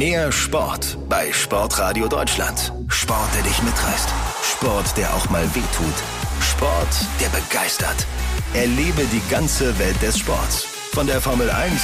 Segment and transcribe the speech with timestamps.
[0.00, 2.72] Mehr Sport bei Sportradio Deutschland.
[2.88, 4.08] Sport, der dich mitreißt.
[4.42, 5.94] Sport, der auch mal wehtut.
[6.40, 6.88] Sport,
[7.20, 8.06] der begeistert.
[8.54, 10.64] Erlebe die ganze Welt des Sports.
[10.94, 11.82] Von der Formel 1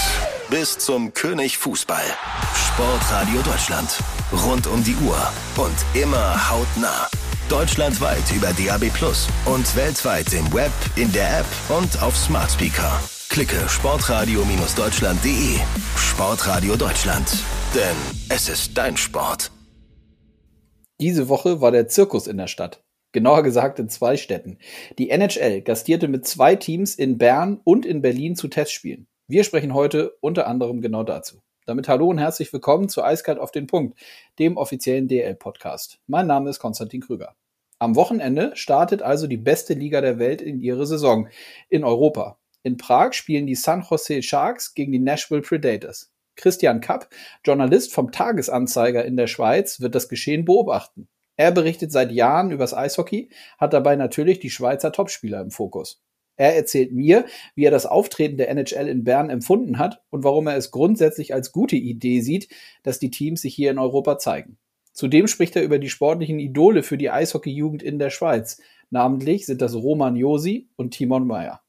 [0.48, 2.06] bis zum König Fußball.
[2.54, 3.98] Sportradio Deutschland.
[4.32, 5.18] Rund um die Uhr
[5.58, 7.10] und immer hautnah.
[7.50, 12.98] Deutschlandweit über DAB Plus und weltweit im Web, in der App und auf Smart Speaker.
[13.28, 15.58] Klicke sportradio-deutschland.de.
[15.98, 17.28] Sportradio Deutschland.
[17.76, 17.96] Denn
[18.30, 19.50] es ist dein Sport.
[20.98, 22.82] Diese Woche war der Zirkus in der Stadt.
[23.12, 24.56] Genauer gesagt in zwei Städten.
[24.98, 29.08] Die NHL gastierte mit zwei Teams in Bern und in Berlin zu Testspielen.
[29.28, 31.42] Wir sprechen heute unter anderem genau dazu.
[31.66, 33.98] Damit hallo und herzlich willkommen zu Eiskalt auf den Punkt,
[34.38, 35.98] dem offiziellen DL-Podcast.
[36.06, 37.36] Mein Name ist Konstantin Krüger.
[37.78, 41.28] Am Wochenende startet also die beste Liga der Welt in ihre Saison
[41.68, 42.38] in Europa.
[42.62, 46.10] In Prag spielen die San Jose Sharks gegen die Nashville Predators.
[46.36, 47.08] Christian Kapp,
[47.44, 51.08] Journalist vom Tagesanzeiger in der Schweiz, wird das Geschehen beobachten.
[51.36, 56.02] Er berichtet seit Jahren übers Eishockey, hat dabei natürlich die Schweizer Topspieler im Fokus.
[56.36, 60.46] Er erzählt mir, wie er das Auftreten der NHL in Bern empfunden hat und warum
[60.46, 62.48] er es grundsätzlich als gute Idee sieht,
[62.82, 64.58] dass die Teams sich hier in Europa zeigen.
[64.92, 68.60] Zudem spricht er über die sportlichen Idole für die Eishockeyjugend in der Schweiz.
[68.90, 71.62] Namentlich sind das Roman Josi und Timon Meyer.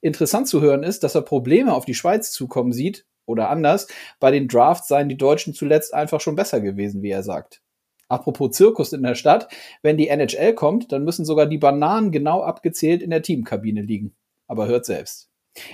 [0.00, 3.88] Interessant zu hören ist, dass er Probleme auf die Schweiz zukommen sieht, oder anders,
[4.20, 7.62] bei den Drafts seien die Deutschen zuletzt einfach schon besser gewesen, wie er sagt.
[8.08, 9.48] Apropos Zirkus in der Stadt,
[9.82, 14.14] wenn die NHL kommt, dann müssen sogar die Bananen genau abgezählt in der Teamkabine liegen.
[14.46, 15.30] Aber hört selbst.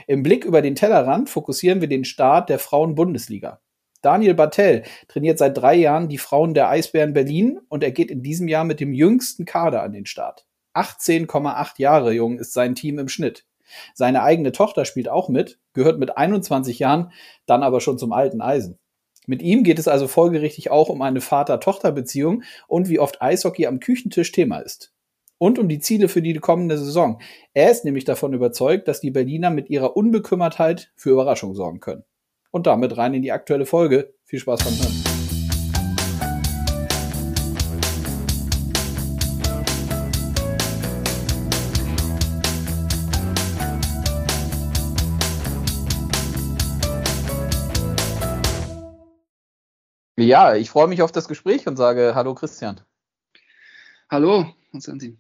[0.07, 3.61] Im Blick über den Tellerrand fokussieren wir den Start der Frauen-Bundesliga.
[4.03, 8.23] Daniel Bartel trainiert seit drei Jahren die Frauen der Eisbären Berlin und er geht in
[8.23, 10.47] diesem Jahr mit dem jüngsten Kader an den Start.
[10.75, 13.45] 18,8 Jahre jung ist sein Team im Schnitt.
[13.95, 17.13] Seine eigene Tochter spielt auch mit, gehört mit 21 Jahren
[17.47, 18.79] dann aber schon zum alten Eisen.
[19.27, 23.81] Mit ihm geht es also folgerichtig auch um eine Vater-Tochter-Beziehung und wie oft Eishockey am
[23.81, 24.93] Küchentisch Thema ist.
[25.39, 27.21] Und um die Ziele für die kommende Saison.
[27.55, 32.05] Er ist nämlich davon überzeugt, dass die Berliner mit ihrer Unbekümmertheit für Überraschung sorgen können.
[32.51, 34.13] Und damit rein in die aktuelle Folge.
[34.25, 35.20] Viel Spaß beim Hören.
[50.31, 52.81] Ja, ich freue mich auf das Gespräch und sage Hallo Christian.
[54.09, 55.19] Hallo, Konstantin.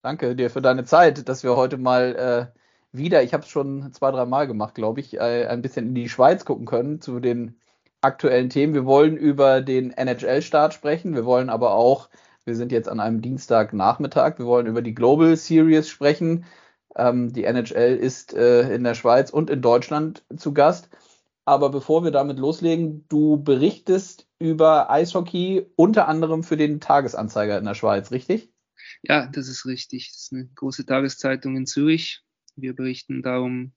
[0.00, 2.58] Danke dir für deine Zeit, dass wir heute mal äh,
[2.90, 5.94] wieder, ich habe es schon zwei, drei Mal gemacht, glaube ich, äh, ein bisschen in
[5.94, 7.60] die Schweiz gucken können zu den
[8.00, 8.72] aktuellen Themen.
[8.72, 12.08] Wir wollen über den NHL-Start sprechen, wir wollen aber auch,
[12.46, 16.46] wir sind jetzt an einem Dienstagnachmittag, wir wollen über die Global Series sprechen.
[16.96, 20.88] Ähm, die NHL ist äh, in der Schweiz und in Deutschland zu Gast.
[21.50, 27.64] Aber bevor wir damit loslegen, du berichtest über Eishockey unter anderem für den Tagesanzeiger in
[27.64, 28.52] der Schweiz, richtig?
[29.02, 30.12] Ja, das ist richtig.
[30.12, 32.22] Das ist eine große Tageszeitung in Zürich.
[32.54, 33.72] Wir berichten darum,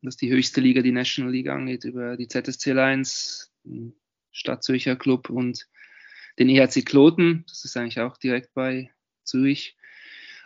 [0.00, 3.92] dass die höchste Liga die National League angeht, über die ZSC Lions, den
[4.32, 5.68] Stadt Zürcher Club und
[6.38, 7.44] den EHC Kloten.
[7.50, 8.92] Das ist eigentlich auch direkt bei
[9.24, 9.76] Zürich.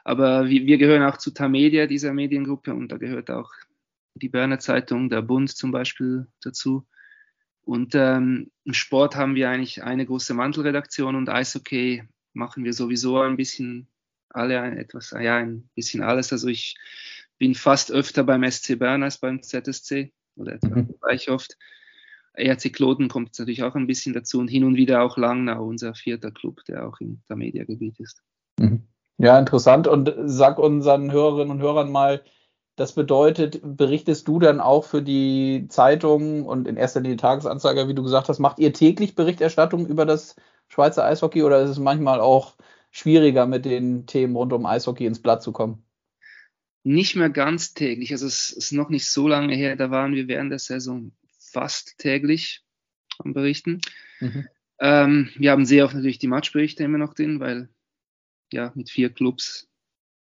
[0.02, 3.52] Aber wir gehören auch zu Tamedia, dieser Mediengruppe, und da gehört auch
[4.14, 6.86] die Berner Zeitung, der Bund zum Beispiel dazu.
[7.62, 12.04] Und ähm, im Sport haben wir eigentlich eine große Mantelredaktion und Eishockey
[12.34, 13.88] machen wir sowieso ein bisschen
[14.28, 16.32] alle etwas, ja, ein bisschen alles.
[16.32, 16.76] Also ich
[17.38, 20.94] bin fast öfter beim SC Bern als beim ZSC oder etwa mhm.
[21.00, 21.56] gleich oft.
[22.34, 25.94] ERC Kloten kommt natürlich auch ein bisschen dazu und hin und wieder auch Langnau, unser
[25.94, 28.22] vierter Club, der auch im der Mediagebiet ist.
[28.58, 28.88] Mhm.
[29.18, 29.86] Ja, interessant.
[29.86, 32.24] Und sag unseren Hörerinnen und Hörern mal,
[32.76, 37.94] das bedeutet, berichtest du dann auch für die Zeitung und in erster Linie Tagesanzeiger, wie
[37.94, 40.34] du gesagt hast, macht ihr täglich Berichterstattung über das
[40.68, 42.56] Schweizer Eishockey oder ist es manchmal auch
[42.90, 45.84] schwieriger, mit den Themen rund um Eishockey ins Blatt zu kommen?
[46.82, 48.12] Nicht mehr ganz täglich.
[48.12, 51.98] Also es ist noch nicht so lange her, da waren wir während der Saison fast
[51.98, 52.64] täglich
[53.18, 53.80] am Berichten.
[54.20, 54.48] Mhm.
[54.80, 57.68] Ähm, wir haben sehr oft natürlich die Matchberichte immer noch drin, weil
[58.52, 59.68] ja mit vier Clubs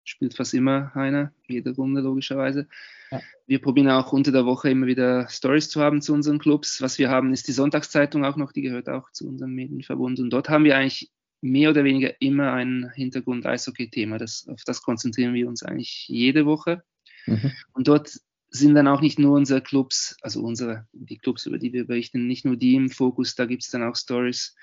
[0.04, 2.66] spielt fast immer einer, jede Runde logischerweise.
[3.10, 3.20] Ja.
[3.46, 6.81] Wir probieren auch unter der Woche immer wieder Stories zu haben zu unseren Clubs.
[6.81, 10.20] Was wir haben, ist die Sonntagszeitung auch noch, die gehört auch zu unserem Medienverbund.
[10.20, 11.10] Und dort haben wir eigentlich
[11.40, 14.19] mehr oder weniger immer ein Hintergrund Eishockey-Thema.
[14.19, 16.82] Das, auf das konzentrieren wir uns eigentlich jede Woche.
[17.26, 17.52] Mhm.
[17.72, 18.12] Und dort
[18.48, 22.26] sind dann auch nicht nur unsere Clubs, also unsere, die Clubs, über die wir berichten,
[22.26, 24.55] nicht nur die im Fokus, da gibt es dann auch Stories.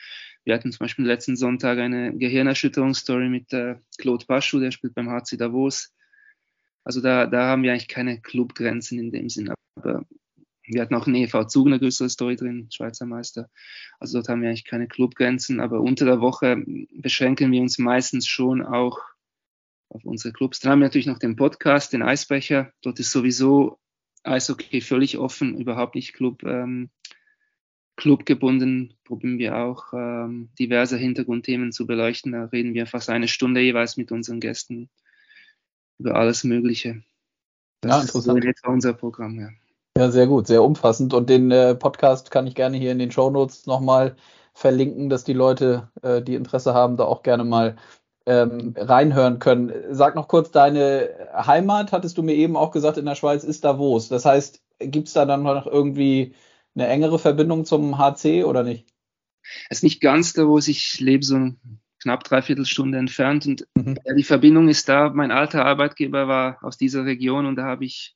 [0.46, 5.10] Wir hatten zum Beispiel letzten Sonntag eine Gehirnerschütterungsstory mit äh, Claude Paschu, der spielt beim
[5.10, 5.94] HC Davos.
[6.84, 9.54] Also da, da haben wir eigentlich keine Clubgrenzen in dem Sinn.
[9.76, 10.06] Aber
[10.64, 13.50] Wir hatten auch in EV Zug eine größere Story drin, Schweizer Meister.
[14.00, 16.64] Also dort haben wir eigentlich keine Clubgrenzen, aber unter der Woche
[16.94, 19.00] beschränken wir uns meistens schon auch
[19.90, 20.60] auf unsere Clubs.
[20.60, 22.72] Dann haben wir natürlich noch den Podcast, den Eisbecher.
[22.82, 23.80] Dort ist sowieso
[24.24, 26.90] Eishockey völlig offen, überhaupt nicht Club, ähm,
[28.00, 28.94] clubgebunden.
[29.04, 32.32] Probieren wir auch ähm, diverse Hintergrundthemen zu beleuchten.
[32.32, 34.90] Da reden wir fast eine Stunde jeweils mit unseren Gästen
[36.00, 37.04] über alles Mögliche.
[37.82, 38.38] Das ja, interessant.
[38.38, 39.50] ist so etwa unser Programm, ja.
[39.98, 41.14] Ja, sehr gut, sehr umfassend.
[41.14, 44.16] Und den äh, Podcast kann ich gerne hier in den Show Notes nochmal
[44.54, 47.76] verlinken, dass die Leute, äh, die Interesse haben, da auch gerne mal
[48.26, 49.74] ähm, reinhören können.
[49.92, 53.66] Sag noch kurz, deine Heimat, hattest du mir eben auch gesagt, in der Schweiz ist
[53.66, 54.08] Davos.
[54.08, 56.34] Das heißt, gibt es da dann noch irgendwie
[56.80, 58.88] eine engere Verbindung zum HC oder nicht?
[59.70, 61.54] Es ist nicht ganz Davos, ich lebe so
[62.02, 63.98] knapp dreiviertel Stunde entfernt und mhm.
[64.06, 65.10] ja, die Verbindung ist da.
[65.10, 68.16] Mein alter Arbeitgeber war aus dieser Region und da habe ich,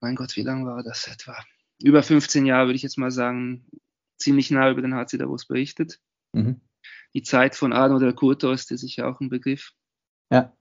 [0.00, 1.36] mein Gott, wie lange war das etwa?
[1.82, 3.66] Über 15 Jahre, würde ich jetzt mal sagen,
[4.18, 6.00] ziemlich nah über den HC Davos berichtet.
[6.32, 6.60] Mhm
[7.14, 9.72] die Zeit von Arno del Curto ist sicher auch ein Begriff.
[10.30, 10.56] Ja.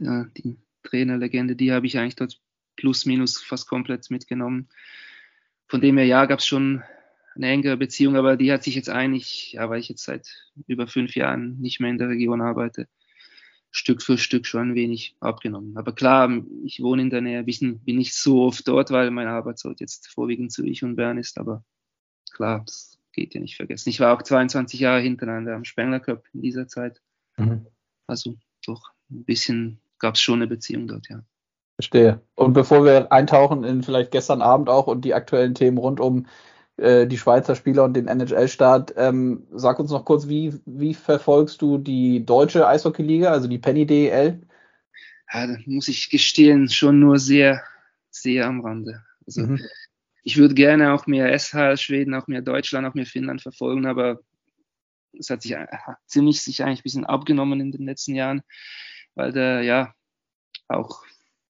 [0.00, 2.40] ja die Trainerlegende, die habe ich eigentlich dort
[2.76, 4.68] plus minus fast komplett mitgenommen.
[5.68, 6.82] Von dem her, ja, gab es schon
[7.36, 10.28] eine engere Beziehung, aber die hat sich jetzt eigentlich, ja, weil ich jetzt seit
[10.66, 12.88] über fünf Jahren nicht mehr in der Region arbeite,
[13.70, 15.76] Stück für Stück schon ein wenig abgenommen.
[15.76, 19.30] Aber klar, ich wohne in der Nähe, bin, bin nicht so oft dort, weil meine
[19.30, 21.64] Arbeitsort jetzt vorwiegend Zürich und Bern ist, aber
[22.32, 23.90] klar, das geht ja nicht vergessen.
[23.90, 27.02] Ich war auch 22 Jahre hintereinander am Spengler Cup in dieser Zeit.
[27.36, 27.66] Mhm.
[28.06, 31.22] Also doch ein bisschen gab es schon eine Beziehung dort, ja.
[31.78, 32.20] Verstehe.
[32.34, 36.26] Und bevor wir eintauchen in vielleicht gestern Abend auch und die aktuellen Themen rund um
[36.76, 41.62] äh, die Schweizer Spieler und den NHL-Start, ähm, sag uns noch kurz, wie, wie verfolgst
[41.62, 44.40] du die deutsche Eishockey-Liga, also die Penny DEL?
[45.32, 47.62] Ja, da muss ich gestehen, schon nur sehr,
[48.10, 49.04] sehr am Rande.
[49.24, 49.60] Also mhm
[50.28, 54.20] ich würde gerne auch mehr SHL Schweden, auch mehr Deutschland, auch mehr Finnland verfolgen, aber
[55.18, 55.56] es hat sich
[56.04, 58.42] ziemlich sich eigentlich ein bisschen abgenommen in den letzten Jahren,
[59.14, 59.94] weil der ja
[60.68, 61.02] auch,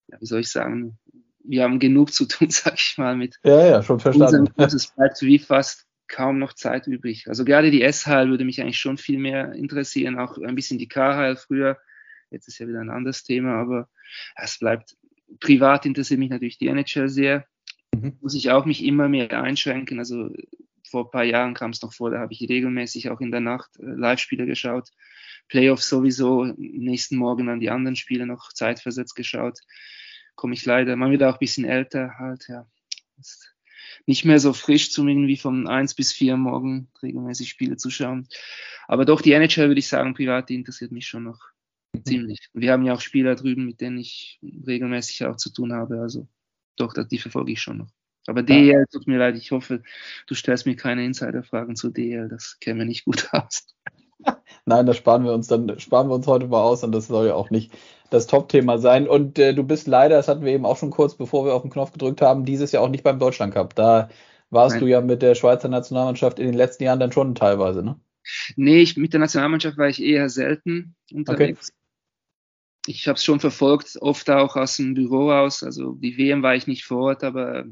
[0.09, 0.99] ja, wie soll ich sagen,
[1.45, 4.53] wir haben genug zu tun, sag ich mal, mit ja, ja, schon verstanden.
[4.57, 7.29] Es bleibt wie fast kaum noch Zeit übrig.
[7.29, 10.89] Also gerade die SHL würde mich eigentlich schon viel mehr interessieren, auch ein bisschen die
[10.89, 11.79] KHL früher.
[12.31, 13.89] Jetzt ist ja wieder ein anderes Thema, aber
[14.37, 14.97] es bleibt
[15.41, 17.47] privat interessiert mich natürlich die NHL sehr
[17.95, 18.17] mhm.
[18.21, 19.99] muss ich auch mich immer mehr einschränken.
[19.99, 20.31] Also
[20.89, 23.41] vor ein paar Jahren kam es noch vor, da habe ich regelmäßig auch in der
[23.41, 24.91] Nacht äh, Live-Spiele geschaut.
[25.49, 29.61] Playoffs sowieso, nächsten Morgen dann die anderen Spiele noch zeitversetzt geschaut.
[30.35, 32.67] Komme ich leider, man wird auch ein bisschen älter halt, ja.
[33.19, 33.55] Ist
[34.07, 38.29] nicht mehr so frisch zum irgendwie von 1 bis 4 morgen regelmäßig Spiele zu schauen.
[38.87, 41.41] Aber doch, die NHL würde ich sagen, privat, die interessiert mich schon noch
[41.93, 42.05] mhm.
[42.05, 42.49] ziemlich.
[42.53, 46.01] Wir haben ja auch Spieler drüben, mit denen ich regelmäßig auch zu tun habe.
[46.01, 46.29] Also
[46.77, 47.91] doch, die verfolge ich schon noch.
[48.27, 49.83] Aber DEL, tut mir leid, ich hoffe,
[50.27, 53.67] du stellst mir keine Insiderfragen zu DEL, das käme nicht gut aus.
[54.69, 57.27] Nein, das sparen wir uns dann, sparen wir uns heute mal aus und das soll
[57.27, 57.73] ja auch nicht
[58.11, 59.09] das Top-Thema sein.
[59.09, 61.63] Und äh, du bist leider, das hatten wir eben auch schon kurz, bevor wir auf
[61.63, 63.75] den Knopf gedrückt haben, dieses Jahr auch nicht beim Deutschland Cup.
[63.75, 64.09] Da
[64.51, 64.81] warst Nein.
[64.81, 67.99] du ja mit der Schweizer Nationalmannschaft in den letzten Jahren dann schon teilweise, ne?
[68.57, 71.69] Nee, ich, mit der Nationalmannschaft war ich eher selten unterwegs.
[71.69, 71.79] Okay
[72.89, 75.63] ich habe es schon verfolgt, oft auch aus dem Büro aus.
[75.63, 77.67] Also die WM war ich nicht vor Ort, aber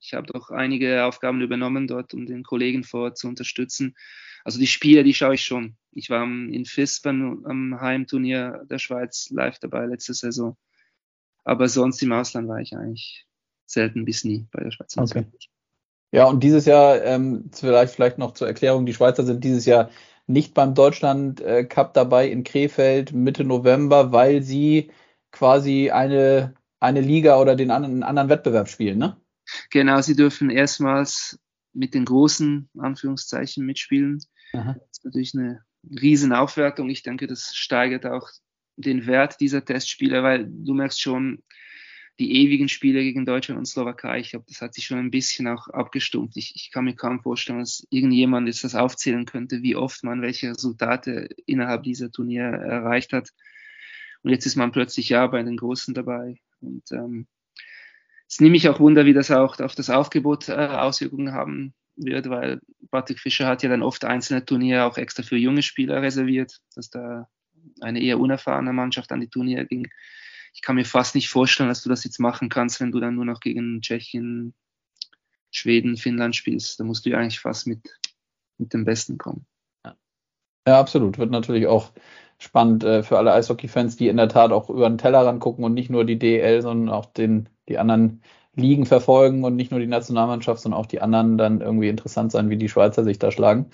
[0.00, 3.94] ich habe doch einige Aufgaben übernommen dort, um den Kollegen vor Ort zu unterstützen.
[4.44, 5.76] Also die Spiele, die schaue ich schon.
[5.96, 10.56] Ich war in FIS beim, am Heimturnier der Schweiz live dabei letzte Saison.
[11.44, 13.26] Aber sonst im Ausland war ich eigentlich
[13.64, 14.96] selten bis nie bei der Schweiz.
[14.96, 15.24] Okay.
[16.12, 19.90] Ja, und dieses Jahr, ähm, vielleicht, vielleicht noch zur Erklärung, die Schweizer sind dieses Jahr
[20.26, 24.90] nicht beim Deutschland Cup dabei in Krefeld Mitte November, weil sie
[25.30, 29.16] quasi eine, eine Liga oder den anderen, einen anderen Wettbewerb spielen, ne?
[29.70, 31.38] Genau, sie dürfen erstmals
[31.72, 34.20] mit den großen Anführungszeichen mitspielen.
[34.52, 34.74] Aha.
[34.74, 36.90] Das ist natürlich eine riesen Aufwertung.
[36.90, 38.28] Ich denke, das steigert auch
[38.76, 41.42] den Wert dieser Testspiele, weil du merkst schon,
[42.18, 45.46] die ewigen Spiele gegen Deutschland und Slowakei, ich glaube, das hat sich schon ein bisschen
[45.48, 46.36] auch abgestumpft.
[46.36, 50.22] Ich, ich kann mir kaum vorstellen, dass irgendjemand jetzt das aufzählen könnte, wie oft man
[50.22, 53.30] welche Resultate innerhalb dieser Turniere erreicht hat.
[54.22, 56.40] Und jetzt ist man plötzlich ja bei den Großen dabei.
[56.60, 57.26] Und ähm,
[58.28, 62.28] es nehme ich auch Wunder, wie das auch auf das Aufgebot äh, Auswirkungen haben wird,
[62.28, 62.60] weil
[62.90, 66.90] Patrick Fischer hat ja dann oft einzelne Turniere auch extra für junge Spieler reserviert, dass
[66.90, 67.28] da
[67.80, 69.88] eine eher unerfahrene Mannschaft an die Turniere ging
[70.56, 73.14] ich kann mir fast nicht vorstellen, dass du das jetzt machen kannst, wenn du dann
[73.14, 74.54] nur noch gegen Tschechien,
[75.50, 76.80] Schweden, Finnland spielst.
[76.80, 77.80] Da musst du ja eigentlich fast mit,
[78.56, 79.46] mit dem Besten kommen.
[79.84, 81.18] Ja, absolut.
[81.18, 81.92] Wird natürlich auch
[82.38, 85.74] spannend äh, für alle Eishockey-Fans, die in der Tat auch über den Tellerrand gucken und
[85.74, 88.22] nicht nur die DL, sondern auch den, die anderen
[88.56, 92.50] Ligen verfolgen und nicht nur die Nationalmannschaft, sondern auch die anderen dann irgendwie interessant sein,
[92.50, 93.70] wie die Schweizer sich da schlagen.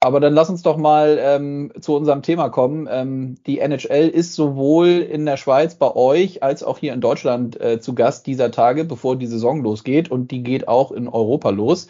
[0.00, 2.86] Aber dann lass uns doch mal ähm, zu unserem Thema kommen.
[2.88, 7.60] Ähm, die NHL ist sowohl in der Schweiz bei euch als auch hier in Deutschland
[7.60, 10.10] äh, zu Gast dieser Tage, bevor die Saison losgeht.
[10.10, 11.88] Und die geht auch in Europa los,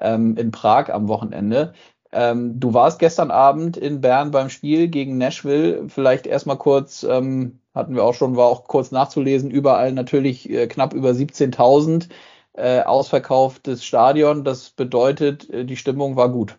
[0.00, 1.72] ähm, in Prag am Wochenende.
[2.12, 5.88] Ähm, du warst gestern Abend in Bern beim Spiel gegen Nashville.
[5.88, 10.66] Vielleicht erstmal kurz, ähm, hatten wir auch schon, war auch kurz nachzulesen, überall natürlich äh,
[10.66, 12.08] knapp über 17.000
[12.54, 14.44] äh, ausverkauftes Stadion.
[14.44, 16.58] Das bedeutet, äh, die Stimmung war gut.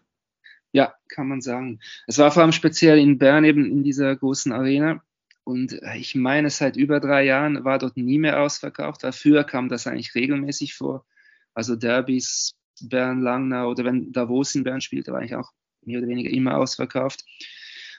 [0.73, 1.79] Ja, kann man sagen.
[2.05, 5.01] Es war vor allem speziell in Bern eben in dieser großen Arena.
[5.45, 9.05] Und ich meine, seit über drei Jahren war dort nie mehr ausverkauft.
[9.11, 11.05] Früher kam das eigentlich regelmäßig vor.
[11.53, 15.51] Also Derbys, Bern, Langnau oder wenn Davos in Bern spielte, war eigentlich auch
[15.83, 17.23] mehr oder weniger immer ausverkauft.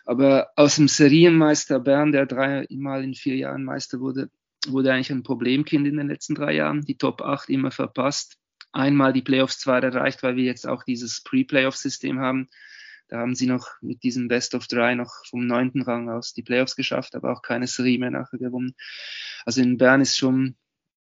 [0.07, 4.31] Aber aus dem Serienmeister Bern, der dreimal in vier Jahren Meister wurde,
[4.67, 6.83] wurde eigentlich ein Problemkind in den letzten drei Jahren.
[6.83, 8.39] Die Top 8 immer verpasst
[8.73, 12.49] einmal die Playoffs zwar erreicht, weil wir jetzt auch dieses Pre-Playoff-System haben.
[13.09, 16.43] Da haben sie noch mit diesem Best of Drei noch vom neunten Rang aus die
[16.43, 18.75] Playoffs geschafft, aber auch keine Serie mehr nachher gewonnen.
[19.45, 20.57] Also in Bern ist schon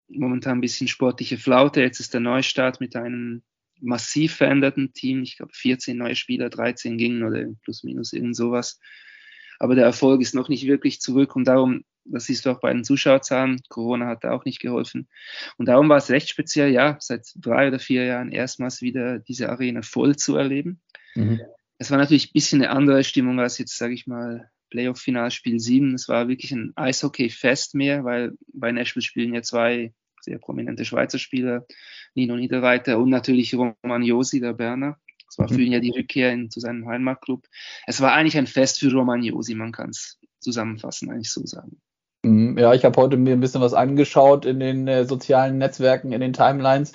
[0.08, 1.80] momentan ein bisschen sportliche Flaute.
[1.80, 3.42] Jetzt ist der Neustart mit einem
[3.80, 5.22] massiv veränderten Team.
[5.22, 8.80] Ich glaube 14 neue Spieler, 13 gingen oder plus minus irgend sowas.
[9.58, 12.72] Aber der Erfolg ist noch nicht wirklich zurück und darum das siehst du auch bei
[12.72, 13.60] den Zuschauerzahlen.
[13.68, 15.08] Corona hat da auch nicht geholfen.
[15.56, 19.50] Und darum war es recht speziell, ja, seit drei oder vier Jahren erstmals wieder diese
[19.50, 20.80] Arena voll zu erleben.
[21.14, 21.40] Mhm.
[21.78, 25.94] Es war natürlich ein bisschen eine andere Stimmung als jetzt, sage ich mal, Playoff-Finalspiel 7.
[25.94, 29.92] Es war wirklich ein Eishockey-Fest mehr, weil bei Nashville spielen ja zwei
[30.26, 31.66] sehr prominente Schweizer Spieler,
[32.14, 34.98] Nino Niederreiter und natürlich Roman Josi, der Berner.
[35.28, 37.46] Es war für ihn ja die Rückkehr in, zu seinem Heimatclub.
[37.86, 41.80] Es war eigentlich ein Fest für Roman Josi, man kann es zusammenfassen, eigentlich so sagen.
[42.22, 42.58] Mhm.
[42.58, 46.20] Ja, ich habe heute mir ein bisschen was angeschaut in den äh, sozialen Netzwerken, in
[46.20, 46.92] den Timelines.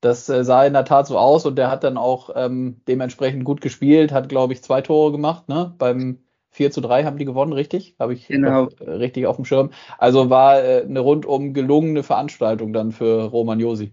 [0.00, 3.44] Das äh, sah in der Tat so aus und der hat dann auch ähm, dementsprechend
[3.44, 5.48] gut gespielt, hat, glaube ich, zwei Tore gemacht.
[5.48, 5.74] Ne?
[5.78, 6.23] Beim
[6.54, 7.96] 4 zu 3 haben die gewonnen, richtig?
[7.98, 8.68] Habe ich genau.
[8.78, 9.70] Äh, richtig auf dem Schirm.
[9.98, 13.92] Also war äh, eine rundum gelungene Veranstaltung dann für Roman Josi.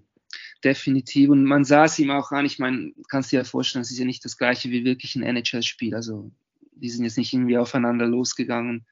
[0.63, 1.31] Definitiv.
[1.31, 2.45] Und man sah es ihm auch an.
[2.45, 5.23] Ich meine, kannst dir ja vorstellen, es ist ja nicht das gleiche wie wirklich ein
[5.23, 5.95] NHL-Spiel.
[5.95, 6.29] Also
[6.73, 8.85] die sind jetzt nicht irgendwie aufeinander losgegangen.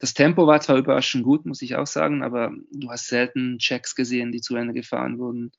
[0.00, 3.94] Das Tempo war zwar überraschend gut, muss ich auch sagen, aber du hast selten Checks
[3.94, 5.52] gesehen, die zu Ende gefahren wurden.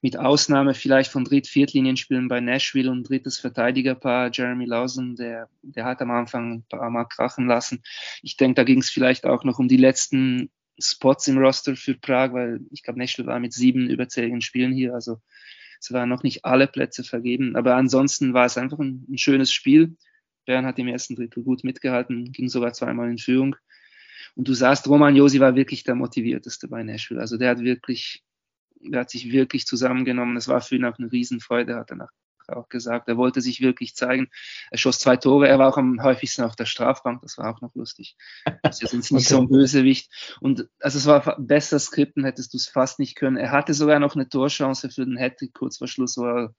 [0.00, 5.84] Mit Ausnahme vielleicht von Dritt-, Viertlinienspielen bei Nashville und drittes Verteidigerpaar Jeremy Lawson, der, der
[5.84, 7.82] hat am Anfang ein paar Mal krachen lassen.
[8.22, 11.94] Ich denke, da ging es vielleicht auch noch um die letzten Spots im Roster für
[11.94, 15.18] Prag, weil ich glaube, Nashville war mit sieben überzähligen Spielen hier, also
[15.82, 17.56] es waren noch nicht alle Plätze vergeben.
[17.56, 19.96] Aber ansonsten war es einfach ein, ein schönes Spiel.
[20.46, 23.56] Bern hat im ersten Drittel gut mitgehalten, ging sogar zweimal in Führung.
[24.34, 27.20] Und du sahst, Roman Josi war wirklich der motivierteste bei Nashville.
[27.20, 28.22] Also der hat wirklich,
[28.82, 30.36] der hat sich wirklich zusammengenommen.
[30.36, 32.08] Es war für ihn auch eine Riesenfreude, hat er
[32.48, 33.08] auch gesagt.
[33.08, 34.28] Er wollte sich wirklich zeigen.
[34.70, 35.48] Er schoss zwei Tore.
[35.48, 37.22] Er war auch am häufigsten auf der Strafbank.
[37.22, 38.16] Das war auch noch lustig.
[38.62, 39.34] Das ist jetzt nicht okay.
[39.34, 40.36] so ein Bösewicht.
[40.40, 43.36] Und also es war besser Skripten, hättest du es fast nicht können.
[43.36, 46.54] Er hatte sogar noch eine Torchance für den Hattrick kurz vor Schluss, wo er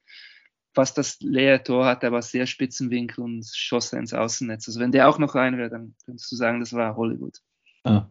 [0.74, 4.68] fast das leere Tor hatte, aber sehr spitzen Winkel und schoss er ins Außennetz.
[4.68, 7.40] Also wenn der auch noch rein wäre, dann könntest du sagen, das war Hollywood.
[7.84, 8.08] Ah.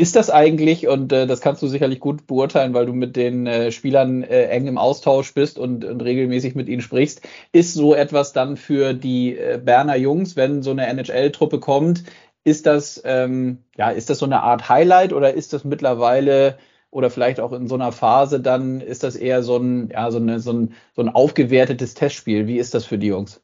[0.00, 3.46] Ist das eigentlich, und äh, das kannst du sicherlich gut beurteilen, weil du mit den
[3.46, 7.20] äh, Spielern äh, eng im Austausch bist und, und, regelmäßig mit ihnen sprichst,
[7.52, 12.04] ist so etwas dann für die äh, Berner Jungs, wenn so eine NHL-Truppe kommt,
[12.44, 16.56] ist das, ähm, ja, ist das so eine Art Highlight oder ist das mittlerweile
[16.90, 20.16] oder vielleicht auch in so einer Phase, dann ist das eher so ein, ja, so,
[20.16, 22.46] eine, so, ein, so ein aufgewertetes Testspiel.
[22.46, 23.42] Wie ist das für die Jungs?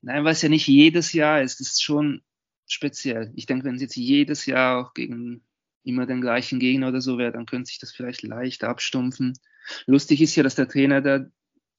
[0.00, 1.60] Nein, weil es ja nicht jedes Jahr ist.
[1.60, 2.22] Es ist schon
[2.68, 3.32] speziell.
[3.34, 5.42] Ich denke, wenn es jetzt jedes Jahr auch gegen
[5.84, 9.34] immer den gleichen Gegner oder so wäre, dann könnte sich das vielleicht leicht abstumpfen.
[9.86, 11.30] Lustig ist ja, dass der Trainer der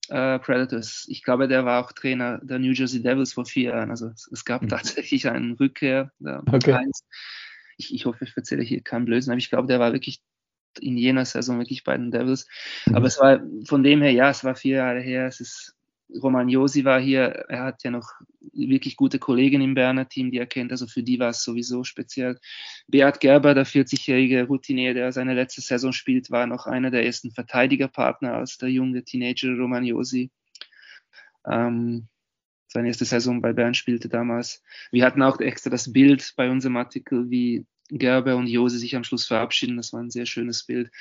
[0.10, 3.90] äh, Predators, ich glaube, der war auch Trainer der New Jersey Devils vor vier Jahren.
[3.90, 4.70] Also es, es gab mhm.
[4.70, 6.12] tatsächlich einen Rückkehr.
[6.52, 6.86] Okay.
[7.78, 10.22] Ich, ich, hoffe, ich erzähle hier keinen Blödsinn, aber ich glaube, der war wirklich
[10.80, 12.48] in jener Saison wirklich bei den Devils.
[12.86, 12.96] Mhm.
[12.96, 15.28] Aber es war von dem her, ja, es war vier Jahre her.
[15.28, 15.76] Es ist
[16.22, 18.12] Roman Josi war hier, er hat ja noch
[18.54, 21.84] wirklich gute Kollegen im Berner Team, die er kennt, also für die war es sowieso
[21.84, 22.40] speziell.
[22.88, 27.32] Beat Gerber, der 40-jährige Routinier, der seine letzte Saison spielt, war noch einer der ersten
[27.32, 30.32] Verteidigerpartner als der junge Teenager Roman Josi.
[31.46, 32.08] Ähm,
[32.68, 34.64] seine erste Saison bei Bern spielte damals.
[34.92, 39.04] Wir hatten auch extra das Bild bei unserem Artikel, wie Gerber und Jose sich am
[39.04, 39.78] Schluss verabschieden.
[39.78, 40.92] Das war ein sehr schönes Bild.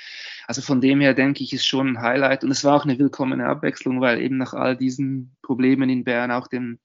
[0.47, 2.43] Also von dem her denke ich, ist schon ein Highlight.
[2.43, 6.31] Und es war auch eine willkommene Abwechslung, weil eben nach all diesen Problemen in Bern
[6.31, 6.79] auch dem,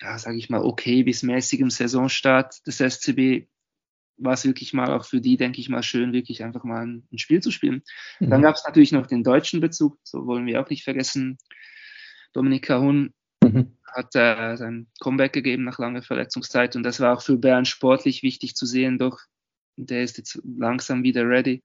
[0.00, 3.48] ja, sage ich mal, okay bis mäßigem Saisonstart des SCB
[4.18, 7.08] war es wirklich mal auch für die, denke ich mal, schön, wirklich einfach mal ein,
[7.16, 7.82] Spiel zu spielen.
[8.20, 8.30] Mhm.
[8.30, 11.38] Dann gab es natürlich noch den deutschen Bezug, so wollen wir auch nicht vergessen.
[12.32, 13.76] Dominik Cahun mhm.
[13.86, 18.22] hat äh, sein Comeback gegeben nach langer Verletzungszeit und das war auch für Bern sportlich
[18.22, 19.18] wichtig zu sehen, doch
[19.76, 21.62] der ist jetzt langsam wieder ready,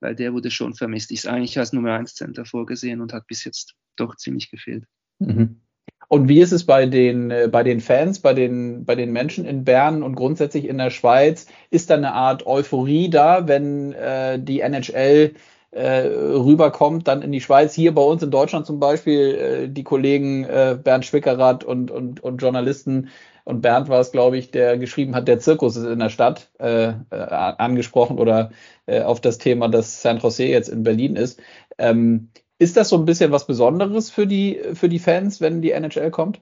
[0.00, 1.12] weil der wurde schon vermisst.
[1.12, 4.84] Ist eigentlich als Nummer 1 Center vorgesehen und hat bis jetzt doch ziemlich gefehlt.
[5.18, 5.60] Mhm.
[6.08, 9.44] Und wie ist es bei den, äh, bei den Fans, bei den, bei den Menschen
[9.44, 11.46] in Bern und grundsätzlich in der Schweiz?
[11.70, 15.34] Ist da eine Art Euphorie da, wenn äh, die NHL
[15.74, 17.74] äh, rüberkommt, dann in die Schweiz?
[17.74, 22.22] Hier bei uns in Deutschland zum Beispiel, äh, die Kollegen äh, Bernd Schwickerath und, und,
[22.22, 23.10] und Journalisten
[23.44, 26.50] und Bernd war es, glaube ich, der geschrieben hat, der Zirkus ist in der Stadt
[26.58, 28.50] äh, äh, angesprochen oder
[28.86, 31.40] äh, auf das Thema, dass San Jose jetzt in Berlin ist.
[31.78, 35.72] Ähm, ist das so ein bisschen was Besonderes für die, für die Fans, wenn die
[35.72, 36.40] NHL kommt?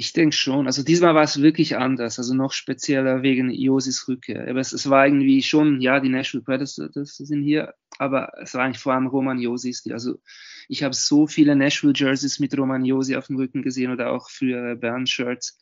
[0.00, 0.64] Ich denke schon.
[0.64, 4.48] Also diesmal war es wirklich anders, also noch spezieller wegen Josis Rückkehr.
[4.48, 6.76] Aber es, es war irgendwie schon, ja, die Nashville Predators
[7.18, 9.82] sind hier, aber es war eigentlich vor allem Roman Josis.
[9.82, 10.18] Die, also
[10.70, 14.30] ich habe so viele Nashville Jerseys mit Roman Josi auf dem Rücken gesehen oder auch
[14.30, 15.58] für Bern Shirts.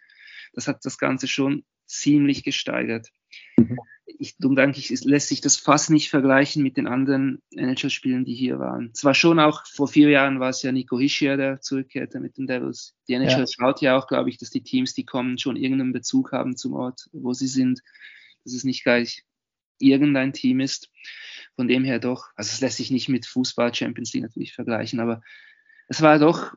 [0.52, 3.08] Das hat das Ganze schon ziemlich gesteigert.
[3.56, 3.76] Mhm
[4.18, 8.24] ich, darum denke ich, es lässt sich das fast nicht vergleichen mit den anderen NHL-Spielen,
[8.24, 8.94] die hier waren.
[8.94, 12.46] Zwar schon auch vor vier Jahren war es ja Nico Hischier, der zurückkehrte mit den
[12.46, 12.94] Devils.
[13.06, 13.46] Die NHL ja.
[13.46, 16.74] schaut ja auch, glaube ich, dass die Teams, die kommen, schon irgendeinen Bezug haben zum
[16.74, 17.80] Ort, wo sie sind.
[18.44, 19.24] Dass es nicht gleich
[19.78, 20.90] irgendein Team ist.
[21.54, 22.28] Von dem her doch.
[22.34, 25.22] Also es lässt sich nicht mit Fußball Champions League natürlich vergleichen, aber
[25.88, 26.54] es war doch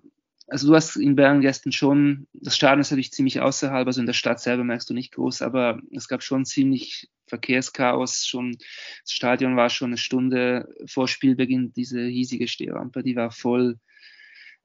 [0.52, 4.06] also du hast in Bern gestern schon, das Stadion ist natürlich ziemlich außerhalb, also in
[4.06, 8.26] der Stadt selber merkst du nicht groß, aber es gab schon ziemlich Verkehrschaos.
[8.26, 13.80] Schon, das Stadion war schon eine Stunde vor Spielbeginn, diese hiesige Stehrampe, die war voll.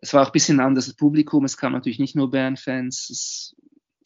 [0.00, 3.54] Es war auch ein bisschen anders, das Publikum, es kam natürlich nicht nur Bern-Fans.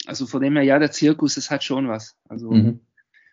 [0.05, 2.15] Also von dem her, ja, der Zirkus, es hat schon was.
[2.29, 2.81] Also mhm.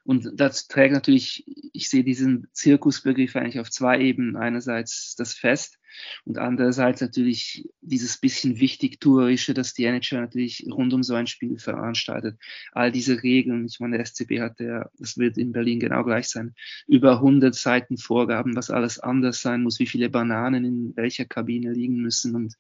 [0.08, 4.38] Und das trägt natürlich, ich sehe diesen Zirkusbegriff eigentlich auf zwei Ebenen.
[4.38, 5.80] Einerseits das Fest
[6.24, 11.60] und andererseits natürlich dieses bisschen Wichtigtuerische, das die NHL natürlich rund um so ein Spiel
[11.60, 12.40] veranstaltet.
[12.72, 16.30] All diese Regeln, ich meine, der SCB hat ja, das wird in Berlin genau gleich
[16.30, 16.56] sein,
[16.88, 21.74] über 100 Seiten Vorgaben, was alles anders sein muss, wie viele Bananen in welcher Kabine
[21.74, 22.54] liegen müssen und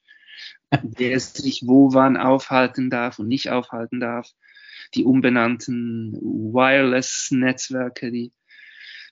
[0.83, 4.33] wer sich wo wann aufhalten darf und nicht aufhalten darf
[4.95, 8.31] die umbenannten Wireless-Netzwerke, die,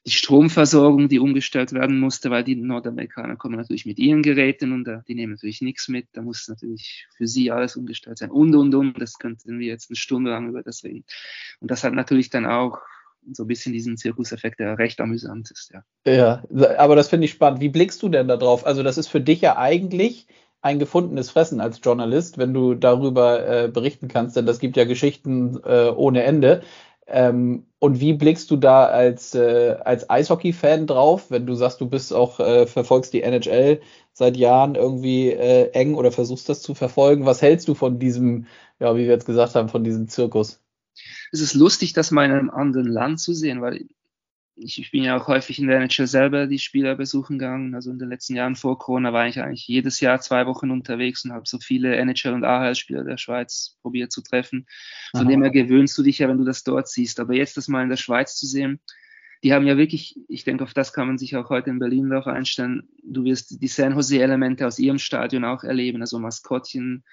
[0.05, 4.87] die Stromversorgung, die umgestellt werden musste, weil die Nordamerikaner kommen natürlich mit ihren Geräten und
[4.87, 6.07] uh, die nehmen natürlich nichts mit.
[6.13, 9.01] Da muss natürlich für sie alles umgestellt sein und, und, und.
[9.01, 11.05] Das könnten wir jetzt eine Stunde lang über das reden.
[11.59, 12.79] Und das hat natürlich dann auch
[13.31, 15.83] so ein bisschen diesen Zirkuseffekt, der recht amüsant ist, ja.
[16.05, 16.43] Ja,
[16.77, 17.59] aber das finde ich spannend.
[17.59, 18.65] Wie blickst du denn da drauf?
[18.65, 20.27] Also, das ist für dich ja eigentlich
[20.65, 24.85] ein gefundenes Fressen als Journalist, wenn du darüber äh, berichten kannst, denn das gibt ja
[24.85, 26.63] Geschichten äh, ohne Ende.
[27.05, 31.87] Ähm, und wie blickst du da als, äh, als Eishockey-Fan drauf, wenn du sagst, du
[31.87, 33.79] bist auch, äh, verfolgst die NHL
[34.11, 37.27] seit Jahren irgendwie äh, eng oder versuchst das zu verfolgen?
[37.27, 38.47] Was hältst du von diesem,
[38.79, 40.63] ja, wie wir jetzt gesagt haben, von diesem Zirkus?
[41.31, 43.85] Es ist lustig, das mal in einem anderen Land zu sehen, weil
[44.57, 47.75] ich, ich bin ja auch häufig in der NHL selber die Spieler besuchen gegangen.
[47.75, 51.25] Also in den letzten Jahren vor Corona war ich eigentlich jedes Jahr zwei Wochen unterwegs
[51.25, 54.65] und habe so viele NHL- und AHL-Spieler der Schweiz probiert zu treffen.
[55.11, 55.29] Von Aha.
[55.29, 57.19] dem her gewöhnst du dich ja, wenn du das dort siehst.
[57.19, 58.79] Aber jetzt das mal in der Schweiz zu sehen,
[59.43, 62.07] die haben ja wirklich, ich denke, auf das kann man sich auch heute in Berlin
[62.07, 62.87] noch einstellen.
[63.03, 67.03] Du wirst die San Jose-Elemente aus ihrem Stadion auch erleben, also Maskottchen,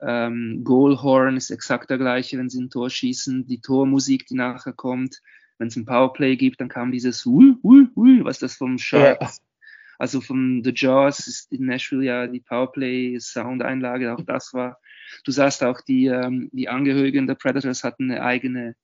[0.00, 4.72] ähm, Goalhorn ist exakt der gleiche, wenn sie ein Tor schießen, die Tormusik, die nachher
[4.72, 5.20] kommt
[5.58, 9.36] wenn es ein Powerplay gibt, dann kam dieses Hui, Hui, Hui, was das vom Sharks,
[9.38, 9.64] ja.
[9.98, 14.80] also von The Jaws ist in Nashville ja die Powerplay-Soundeinlage, auch das war.
[15.24, 18.74] Du sahst auch, die, ähm, die Angehörigen der Predators hatten eine eigene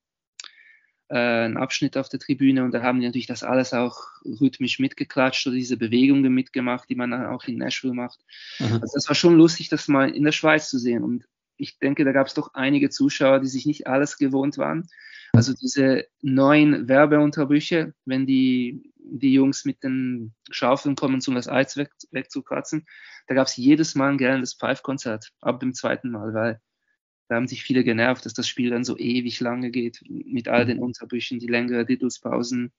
[1.10, 4.78] äh, einen Abschnitt auf der Tribüne und da haben die natürlich das alles auch rhythmisch
[4.78, 8.20] mitgeklatscht oder diese Bewegungen mitgemacht, die man dann auch in Nashville macht.
[8.60, 8.74] Mhm.
[8.74, 11.26] Also das war schon lustig, das mal in der Schweiz zu sehen und
[11.60, 14.88] ich denke, da gab es doch einige Zuschauer, die sich nicht alles gewohnt waren.
[15.32, 21.76] Also diese neuen Werbeunterbrüche, wenn die, die Jungs mit den Schaufeln kommen, um das Eis
[21.76, 22.86] weg, wegzukratzen,
[23.28, 26.60] da gab es jedes Mal ein gellendes Pfeifkonzert ab dem zweiten Mal, weil
[27.30, 30.66] da haben sich viele genervt, dass das Spiel dann so ewig lange geht, mit all
[30.66, 32.72] den Unterbrüchen, die längere Titelspausen,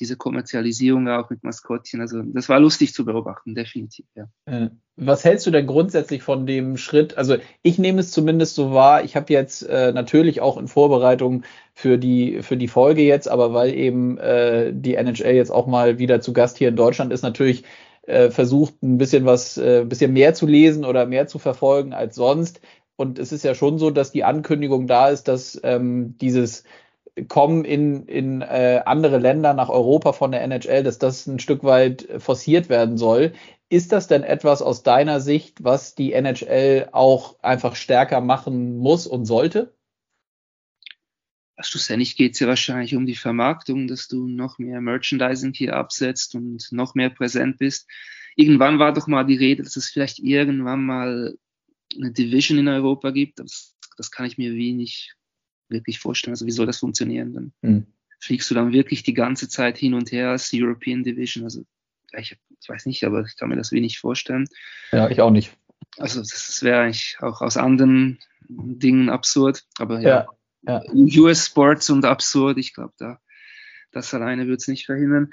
[0.00, 2.00] diese Kommerzialisierung auch mit Maskottchen.
[2.00, 4.26] Also das war lustig zu beobachten, definitiv, ja.
[4.46, 7.16] Äh, was hältst du denn grundsätzlich von dem Schritt?
[7.16, 11.44] Also ich nehme es zumindest so wahr, ich habe jetzt äh, natürlich auch in Vorbereitung
[11.72, 16.00] für die, für die Folge jetzt, aber weil eben äh, die NHL jetzt auch mal
[16.00, 17.62] wieder zu Gast hier in Deutschland ist, natürlich
[18.02, 22.16] äh, versucht, ein bisschen was, äh, bisschen mehr zu lesen oder mehr zu verfolgen als
[22.16, 22.60] sonst.
[22.96, 26.64] Und es ist ja schon so, dass die Ankündigung da ist, dass ähm, dieses
[27.28, 31.62] kommen in, in äh, andere Länder nach Europa von der NHL, dass das ein Stück
[31.62, 33.32] weit forciert werden soll.
[33.68, 39.06] Ist das denn etwas aus deiner Sicht, was die NHL auch einfach stärker machen muss
[39.06, 39.74] und sollte?
[41.60, 46.34] Schlussendlich geht es ja wahrscheinlich um die Vermarktung, dass du noch mehr Merchandising hier absetzt
[46.34, 47.88] und noch mehr präsent bist.
[48.36, 51.36] Irgendwann war doch mal die Rede, dass es vielleicht irgendwann mal
[51.96, 53.38] eine Division in Europa gibt.
[53.38, 55.14] Das, das kann ich mir wenig
[55.68, 56.32] wirklich vorstellen.
[56.32, 57.32] Also wie soll das funktionieren?
[57.32, 57.86] Dann mhm.
[58.20, 61.44] fliegst du dann wirklich die ganze Zeit hin und her als European Division.
[61.44, 61.64] Also
[62.16, 64.48] ich, ich weiß nicht, aber ich kann mir das wenig vorstellen.
[64.92, 65.52] Ja, ich auch nicht.
[65.98, 69.64] Also das wäre eigentlich auch aus anderen Dingen absurd.
[69.78, 70.26] Aber ja,
[70.62, 71.20] ja, ja.
[71.20, 73.20] US Sports und absurd, ich glaube, da
[73.92, 75.32] das alleine wird es nicht verhindern.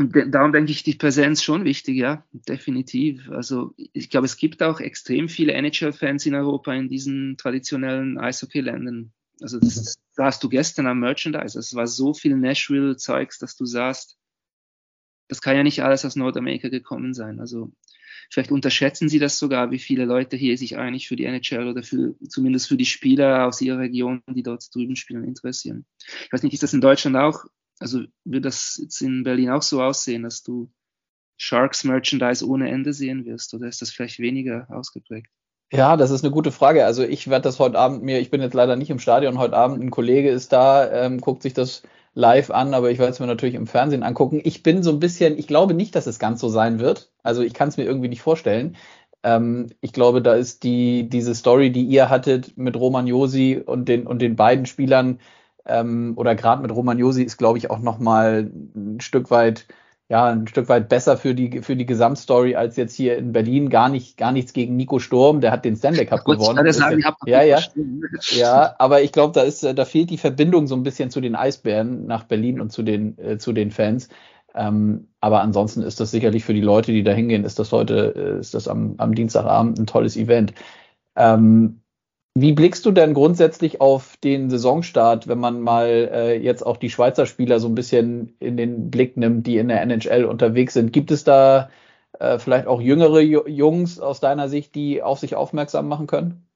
[0.00, 3.28] Und darum denke ich, die Präsenz schon wichtig, ja, definitiv.
[3.28, 9.12] Also ich glaube, es gibt auch extrem viele NHL-Fans in Europa in diesen traditionellen Eishockey-Ländern.
[9.42, 11.58] Also das, da hast du gestern am Merchandise.
[11.58, 14.16] Es war so viel Nashville-Zeugs, dass du sahst,
[15.28, 17.38] das kann ja nicht alles aus Nordamerika gekommen sein.
[17.38, 17.70] Also
[18.30, 21.82] vielleicht unterschätzen sie das sogar, wie viele Leute hier sich eigentlich für die NHL oder
[21.82, 25.84] für, zumindest für die Spieler aus ihrer Region, die dort drüben spielen, interessieren.
[26.24, 27.44] Ich weiß nicht, ist das in Deutschland auch
[27.80, 30.70] also wird das jetzt in Berlin auch so aussehen, dass du
[31.38, 35.28] Sharks Merchandise ohne Ende sehen wirst oder ist das vielleicht weniger ausgeprägt?
[35.72, 36.84] Ja, das ist eine gute Frage.
[36.84, 39.56] Also ich werde das heute Abend mir, ich bin jetzt leider nicht im Stadion, heute
[39.56, 43.20] Abend ein Kollege ist da, ähm, guckt sich das live an, aber ich werde es
[43.20, 44.40] mir natürlich im Fernsehen angucken.
[44.44, 47.12] Ich bin so ein bisschen, ich glaube nicht, dass es ganz so sein wird.
[47.22, 48.76] Also ich kann es mir irgendwie nicht vorstellen.
[49.22, 53.88] Ähm, ich glaube, da ist die, diese Story, die ihr hattet mit Roman Josi und
[53.88, 55.20] den, und den beiden Spielern,
[55.70, 59.66] ähm, oder gerade mit Romagnosi ist, glaube ich, auch noch mal ein Stück weit
[60.10, 63.70] ja, ein Stück weit besser für die, für die Gesamtstory als jetzt hier in Berlin.
[63.70, 66.66] Gar nicht, gar nichts gegen Nico Sturm, der hat den Stanley Cup Gut, gewonnen.
[66.66, 67.60] Ich sagen, ja, ja,
[68.32, 71.36] ja, aber ich glaube, da ist, da fehlt die Verbindung so ein bisschen zu den
[71.36, 74.08] Eisbären nach Berlin und zu den, äh, zu den Fans.
[74.52, 78.12] Ähm, aber ansonsten ist das sicherlich für die Leute, die da hingehen, ist das heute,
[78.16, 80.54] äh, ist das am, am Dienstagabend ein tolles Event.
[81.14, 81.82] Ähm,
[82.34, 86.90] wie blickst du denn grundsätzlich auf den Saisonstart, wenn man mal äh, jetzt auch die
[86.90, 90.92] Schweizer Spieler so ein bisschen in den Blick nimmt, die in der NHL unterwegs sind?
[90.92, 91.70] Gibt es da
[92.18, 96.46] äh, vielleicht auch jüngere Jungs aus deiner Sicht, die auf sich aufmerksam machen können?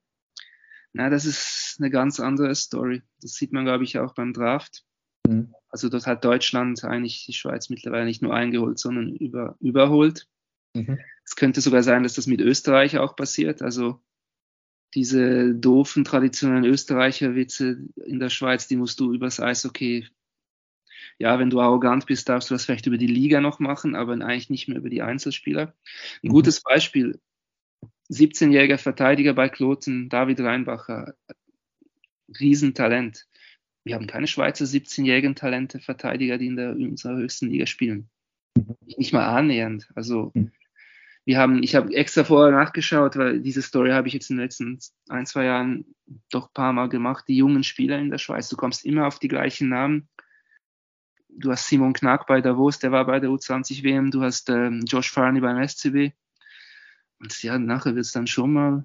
[0.92, 3.02] Na, das ist eine ganz andere Story.
[3.20, 4.84] Das sieht man, glaube ich, auch beim Draft.
[5.26, 5.52] Mhm.
[5.68, 10.28] Also dort hat Deutschland eigentlich die Schweiz mittlerweile nicht nur eingeholt, sondern über, überholt.
[10.74, 11.00] Mhm.
[11.24, 13.60] Es könnte sogar sein, dass das mit Österreich auch passiert.
[13.60, 14.00] Also
[14.94, 20.06] diese doofen traditionellen Österreicher-Witze in der Schweiz, die musst du übers Eishockey.
[21.18, 24.12] Ja, wenn du arrogant bist, darfst du das vielleicht über die Liga noch machen, aber
[24.12, 25.74] eigentlich nicht mehr über die Einzelspieler.
[26.22, 26.28] Ein mhm.
[26.28, 27.20] gutes Beispiel:
[28.10, 31.14] 17-jähriger Verteidiger bei Kloten, David Reinbacher,
[32.40, 33.26] Riesentalent.
[33.84, 38.08] Wir haben keine Schweizer 17-jährigen Talente, Verteidiger, die in, der, in unserer höchsten Liga spielen.
[38.56, 38.76] Mhm.
[38.96, 39.88] Nicht mal annähernd.
[39.94, 40.50] Also, mhm
[41.26, 44.44] wir haben, ich habe extra vorher nachgeschaut, weil diese Story habe ich jetzt in den
[44.44, 45.86] letzten ein, zwei Jahren
[46.30, 47.24] doch ein paar Mal gemacht.
[47.28, 50.08] Die jungen Spieler in der Schweiz, du kommst immer auf die gleichen Namen.
[51.28, 54.10] Du hast Simon Knack bei Davos, der war bei der U20 WM.
[54.10, 56.12] Du hast ähm, Josh Farney beim SCB.
[57.20, 58.84] Und ja, nachher wird es dann schon mal,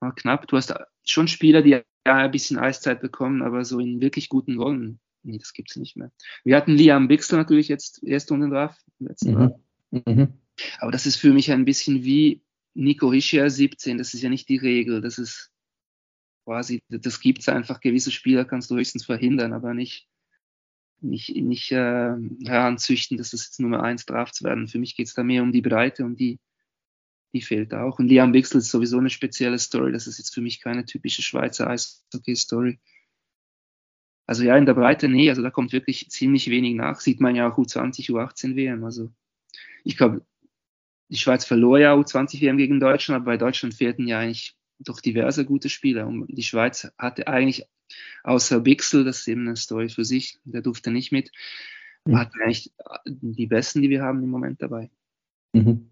[0.00, 0.46] mal knapp.
[0.46, 0.74] Du hast
[1.04, 5.00] schon Spieler, die ja ein bisschen Eiszeit bekommen, aber so in wirklich guten Rollen.
[5.22, 6.12] Nee, das gibt es nicht mehr.
[6.44, 9.38] Wir hatten Liam Bixler natürlich jetzt erst unten drauf, letzten mhm.
[9.38, 9.60] Mal.
[10.06, 10.38] Mhm.
[10.78, 12.42] Aber das ist für mich ein bisschen wie
[12.74, 13.98] Nico Hischier 17.
[13.98, 15.00] Das ist ja nicht die Regel.
[15.00, 15.50] Das ist
[16.44, 17.80] quasi, das gibt es einfach.
[17.80, 20.08] Gewisse Spieler kannst du höchstens verhindern, aber nicht,
[21.00, 24.68] nicht, nicht äh, heranzüchten, dass das jetzt Nummer eins Drafts werden.
[24.68, 26.38] Für mich geht es da mehr um die Breite und die,
[27.32, 27.98] die fehlt auch.
[27.98, 29.92] Und Liam Wixel ist sowieso eine spezielle Story.
[29.92, 32.78] Das ist jetzt für mich keine typische Schweizer Eishockey-Story.
[34.26, 37.00] Also ja, in der Breite, nee, also da kommt wirklich ziemlich wenig nach.
[37.00, 38.84] Sieht man ja auch U20, U18 WM.
[38.84, 39.10] Also
[39.84, 40.24] ich glaube,
[41.08, 45.00] die Schweiz verlor ja U20 WM gegen Deutschland, aber bei Deutschland fehlten ja eigentlich doch
[45.00, 46.06] diverse gute Spieler.
[46.06, 47.66] Und die Schweiz hatte eigentlich
[48.22, 51.32] außer Bixel, das ist eben eine Story für sich, der durfte nicht mit,
[52.04, 52.18] mhm.
[52.18, 52.72] hat eigentlich
[53.06, 54.90] die besten, die wir haben im Moment dabei.
[55.52, 55.90] Mhm.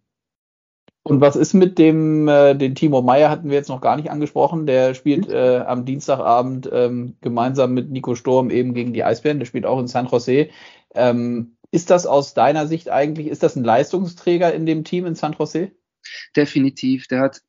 [1.03, 4.11] Und was ist mit dem, äh, den Timo Meyer hatten wir jetzt noch gar nicht
[4.11, 4.67] angesprochen.
[4.67, 5.35] Der spielt mhm.
[5.35, 9.39] äh, am Dienstagabend ähm, gemeinsam mit Nico Sturm eben gegen die Eisbären.
[9.39, 10.49] Der spielt auch in San Jose.
[10.95, 15.15] Ähm, ist das aus deiner Sicht eigentlich, ist das ein Leistungsträger in dem Team in
[15.15, 15.73] San Jose?
[16.35, 17.07] Definitiv.
[17.07, 17.43] Der hat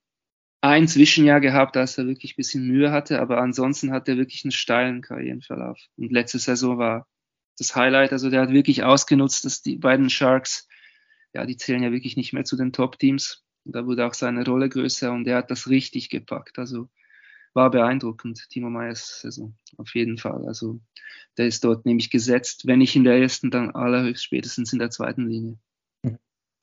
[0.60, 4.44] ein Zwischenjahr gehabt, als er wirklich ein bisschen Mühe hatte, aber ansonsten hat er wirklich
[4.44, 5.80] einen steilen Karrierenverlauf.
[5.96, 7.08] Und letzte Saison war
[7.58, 8.12] das Highlight.
[8.12, 10.68] Also der hat wirklich ausgenutzt, dass die beiden Sharks,
[11.34, 13.46] ja, die zählen ja wirklich nicht mehr zu den Top-Teams.
[13.63, 16.60] Da wurde auch seine Rolle größer und er hat das richtig gepackt.
[16.60, 16.90] Also
[17.58, 20.46] war beeindruckend, Timo Meyers Saison, auf jeden Fall.
[20.46, 20.80] Also
[21.38, 24.91] der ist dort nämlich gesetzt, wenn nicht in der ersten, dann allerhöchst spätestens in der
[24.91, 25.58] zweiten Linie.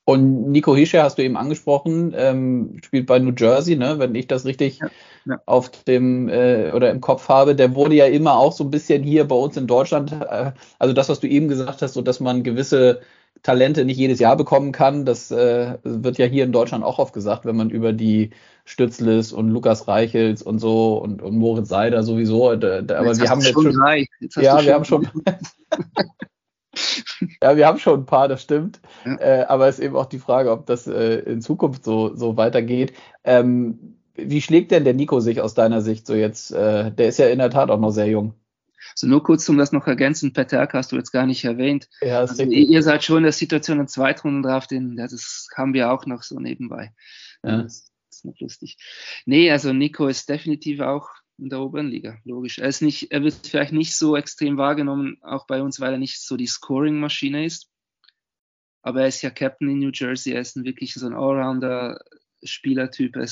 [0.06, 3.98] Und Nico Hische hast du eben angesprochen, ähm, spielt bei New Jersey, ne?
[3.98, 4.88] wenn ich das richtig ja,
[5.24, 5.40] ja.
[5.46, 7.56] auf dem äh, oder im Kopf habe.
[7.56, 10.94] Der wurde ja immer auch so ein bisschen hier bei uns in Deutschland, äh, also
[10.94, 13.00] das, was du eben gesagt hast, so dass man gewisse
[13.44, 17.12] Talente nicht jedes Jahr bekommen kann, das äh, wird ja hier in Deutschland auch oft
[17.12, 18.30] gesagt, wenn man über die
[18.64, 22.56] Stützles und Lukas Reichels und so und, und Moritz Seider sowieso.
[22.56, 25.06] Da, da, aber wir haben jetzt schon, ja, wir haben schon
[27.42, 28.80] ja, wir haben schon ein paar, das stimmt.
[29.04, 29.16] Ja.
[29.16, 32.38] Äh, aber es ist eben auch die Frage, ob das äh, in Zukunft so, so
[32.38, 32.94] weitergeht.
[33.24, 36.50] Ähm, wie schlägt denn der Nico sich aus deiner Sicht so jetzt?
[36.50, 38.32] Äh, der ist ja in der Tat auch noch sehr jung.
[38.94, 41.88] So nur kurz, um das noch ergänzen, Peterka hast du jetzt gar nicht erwähnt.
[42.00, 46.22] Ja, also, ihr seid schon in der Situation im Zweitrunden-Draft, das haben wir auch noch
[46.22, 46.94] so nebenbei.
[47.42, 47.62] Ja.
[47.62, 48.76] Das ist noch lustig.
[49.26, 52.58] Nee, also Nico ist definitiv auch in der oberen Liga, logisch.
[52.58, 55.98] Er, ist nicht, er wird vielleicht nicht so extrem wahrgenommen, auch bei uns, weil er
[55.98, 57.70] nicht so die Scoring-Maschine ist.
[58.82, 61.98] Aber er ist ja Captain in New Jersey, er ist ein wirklich so ein Allrounder,
[62.44, 63.16] Spielertyp.
[63.16, 63.26] Er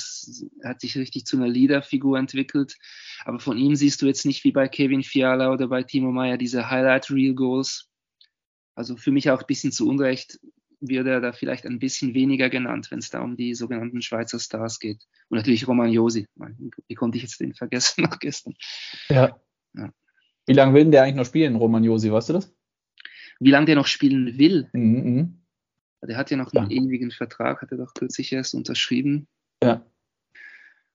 [0.64, 2.76] hat sich richtig zu einer Leaderfigur entwickelt.
[3.24, 6.38] Aber von ihm siehst du jetzt nicht wie bei Kevin Fiala oder bei Timo Meyer
[6.38, 7.88] diese Highlight-Real-Goals.
[8.74, 10.40] Also für mich auch ein bisschen zu Unrecht
[10.82, 14.38] wird er da vielleicht ein bisschen weniger genannt, wenn es da um die sogenannten Schweizer
[14.38, 15.06] Stars geht.
[15.28, 16.26] Und natürlich Roman Josi.
[16.88, 18.54] Wie konnte ich jetzt den vergessen nach gestern?
[19.08, 19.40] Ja.
[19.74, 19.92] ja.
[20.46, 22.52] Wie lange will denn der eigentlich noch spielen, Roman Josi, weißt du das?
[23.38, 24.68] Wie lange der noch spielen will?
[24.72, 25.41] Mhm.
[26.06, 26.82] Der hat ja noch einen ja.
[26.82, 29.28] ewigen Vertrag, hat er doch kürzlich erst unterschrieben.
[29.62, 29.84] Ja.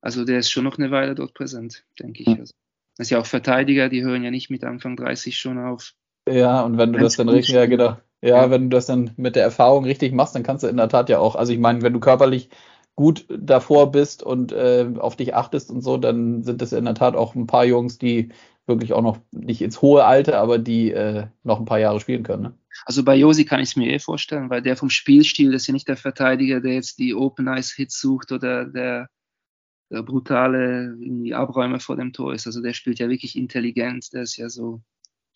[0.01, 2.27] Also der ist schon noch eine Weile dort präsent, denke ich.
[2.27, 2.35] Ja.
[2.35, 2.53] Also,
[2.97, 5.93] das ist ja auch Verteidiger, die hören ja nicht mit Anfang 30 schon auf.
[6.27, 9.11] Ja, und wenn du das dann richtig, ja genau, ja, ja, wenn du das dann
[9.17, 11.59] mit der Erfahrung richtig machst, dann kannst du in der Tat ja auch, also ich
[11.59, 12.49] meine, wenn du körperlich
[12.95, 16.95] gut davor bist und äh, auf dich achtest und so, dann sind es in der
[16.95, 18.29] Tat auch ein paar Jungs, die
[18.65, 22.23] wirklich auch noch nicht ins hohe Alter, aber die äh, noch ein paar Jahre spielen
[22.23, 22.43] können.
[22.43, 22.53] Ne?
[22.85, 25.67] Also bei Josi kann ich es mir eh vorstellen, weil der vom Spielstil, das ist
[25.67, 29.09] ja nicht der Verteidiger, der jetzt die Open Ice Hits sucht oder der,
[29.91, 30.97] der brutale
[31.33, 32.47] Abräumer vor dem Tor ist.
[32.47, 34.81] Also der spielt ja wirklich intelligent, der ist ja so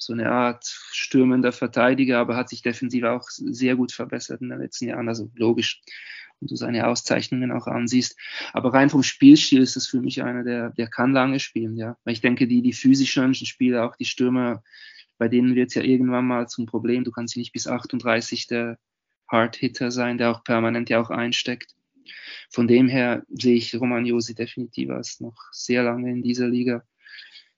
[0.04, 4.60] so eine Art stürmender Verteidiger, aber hat sich defensiv auch sehr gut verbessert in den
[4.60, 5.08] letzten Jahren.
[5.08, 5.80] Also logisch,
[6.42, 8.18] und du seine Auszeichnungen auch ansiehst.
[8.52, 11.98] Aber rein vom Spielstil ist das für mich einer, der, der kann lange spielen, ja.
[12.04, 14.64] Weil ich denke, die, die physischen Spieler, auch die Stürmer,
[15.22, 17.04] bei denen wird es ja irgendwann mal zum Problem.
[17.04, 18.80] Du kannst nicht bis 38 der
[19.28, 21.76] Hard-Hitter sein, der auch permanent ja auch einsteckt.
[22.50, 26.84] Von dem her sehe ich Roman Josi definitiv als noch sehr lange in dieser Liga.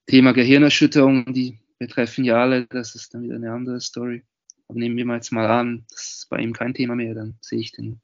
[0.08, 4.26] Thema Gehirnerschütterung, die betreffen ja alle, das ist dann wieder eine andere Story.
[4.68, 7.38] Aber nehmen wir mal jetzt mal an, das ist bei ihm kein Thema mehr, dann
[7.40, 8.02] sehe ich den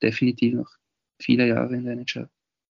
[0.00, 0.70] definitiv noch
[1.18, 2.28] viele Jahre in der NHL.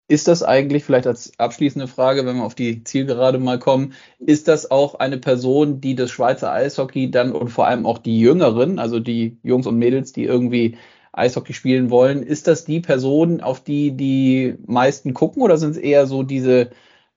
[0.09, 4.47] Ist das eigentlich, vielleicht als abschließende Frage, wenn wir auf die Zielgerade mal kommen, ist
[4.49, 8.79] das auch eine Person, die das Schweizer Eishockey dann und vor allem auch die Jüngeren,
[8.79, 10.77] also die Jungs und Mädels, die irgendwie
[11.13, 15.77] Eishockey spielen wollen, ist das die Person, auf die die meisten gucken oder sind es
[15.79, 16.71] eher so diese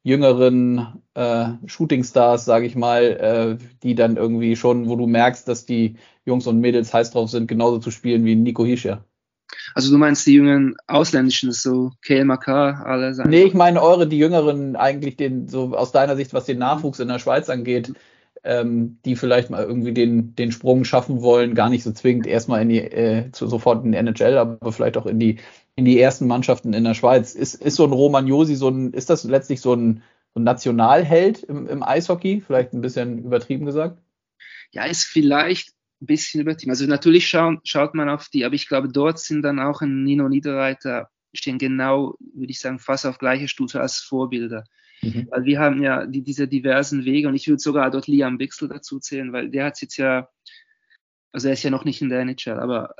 [0.03, 5.65] jüngeren äh, Shootingstars, sage ich mal, äh, die dann irgendwie schon, wo du merkst, dass
[5.65, 9.05] die Jungs und Mädels heiß drauf sind, genauso zu spielen wie Nico Hischer?
[9.73, 13.29] Also du meinst die jungen ausländischen, so KLMK, alle sein?
[13.29, 16.99] Nee, ich meine eure, die jüngeren eigentlich den, so aus deiner Sicht, was den Nachwuchs
[16.99, 17.93] in der Schweiz angeht,
[18.43, 22.61] ähm, die vielleicht mal irgendwie den, den Sprung schaffen wollen, gar nicht so zwingend erstmal
[22.61, 25.39] in die, äh, zu, sofort in die NHL, aber vielleicht auch in die,
[25.75, 27.33] in die ersten Mannschaften in der Schweiz.
[27.33, 30.03] Ist, ist so ein Romagnosi so ein, ist das letztlich so ein,
[30.33, 32.41] so ein Nationalheld im, im Eishockey?
[32.45, 33.97] Vielleicht ein bisschen übertrieben gesagt?
[34.71, 36.71] Ja, ist vielleicht ein bisschen übertrieben.
[36.71, 40.03] Also natürlich schauen, schaut man auf die, aber ich glaube, dort sind dann auch ein
[40.03, 44.65] Nino Niederreiter, stehen genau, würde ich sagen, fast auf gleicher Stufe als Vorbilder.
[45.01, 45.27] Mhm.
[45.29, 48.67] Weil wir haben ja die, diese diversen Wege und ich würde sogar dort Liam Bixel
[48.67, 50.29] dazu zählen, weil der hat jetzt ja,
[51.31, 52.95] also er ist ja noch nicht in der NHL, aber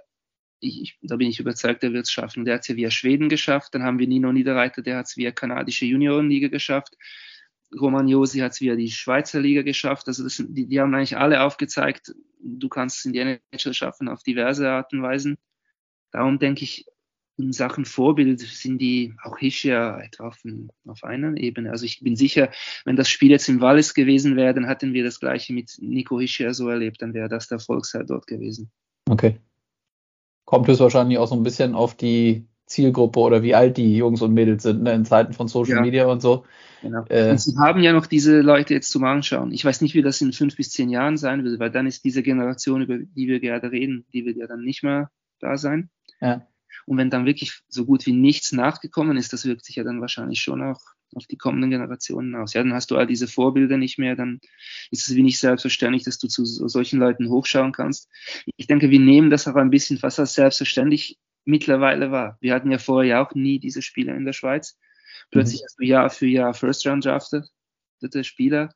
[0.60, 2.45] ich, ich, da bin ich überzeugt, er wird es schaffen.
[2.45, 5.17] Der hat es ja via Schweden geschafft, dann haben wir Nino Niederreiter, der hat es
[5.17, 6.95] via kanadische Juniorenliga geschafft.
[7.73, 10.08] Roman Josi hat es via die Schweizer Liga geschafft.
[10.08, 14.08] Also das, die, die haben eigentlich alle aufgezeigt, du kannst es in die NHL schaffen
[14.08, 15.38] auf diverse Arten und Weisen.
[16.12, 16.86] Darum denke ich,
[17.38, 20.41] in Sachen Vorbild sind die auch Hischer etwa auf,
[20.88, 21.71] auf einer Ebene.
[21.71, 22.49] Also ich bin sicher,
[22.86, 26.19] wenn das Spiel jetzt im Wallis gewesen wäre, dann hätten wir das gleiche mit Nico
[26.19, 28.71] Hischer so erlebt, dann wäre das der Volksheld dort gewesen.
[29.10, 29.38] Okay.
[30.45, 34.21] Kommt es wahrscheinlich auch so ein bisschen auf die Zielgruppe oder wie alt die Jungs
[34.21, 35.82] und Mädels sind ne, in Zeiten von Social ja.
[35.82, 36.45] Media und so.
[36.86, 37.04] Genau.
[37.10, 39.52] Äh, und sie haben ja noch diese Leute jetzt zum Anschauen.
[39.52, 42.06] Ich weiß nicht, wie das in fünf bis zehn Jahren sein wird, weil dann ist
[42.06, 45.89] diese Generation, über die wir gerade reden, die wird ja dann nicht mehr da sein.
[46.21, 46.48] Ja.
[46.86, 50.00] Und wenn dann wirklich so gut wie nichts nachgekommen ist, das wirkt sich ja dann
[50.00, 50.80] wahrscheinlich schon auch
[51.15, 52.54] auf die kommenden Generationen aus.
[52.54, 54.39] Ja, dann hast du all diese Vorbilder nicht mehr, dann
[54.91, 58.10] ist es wie nicht selbstverständlich, dass du zu solchen Leuten hochschauen kannst.
[58.58, 62.38] Ich denke, wir nehmen das aber ein bisschen fast als selbstverständlich mittlerweile wahr.
[62.41, 64.78] Wir hatten ja vorher ja auch nie diese Spieler in der Schweiz.
[65.31, 65.65] Plötzlich mhm.
[65.65, 67.45] hast du Jahr für Jahr First Round drafted,
[68.01, 68.73] der Spieler.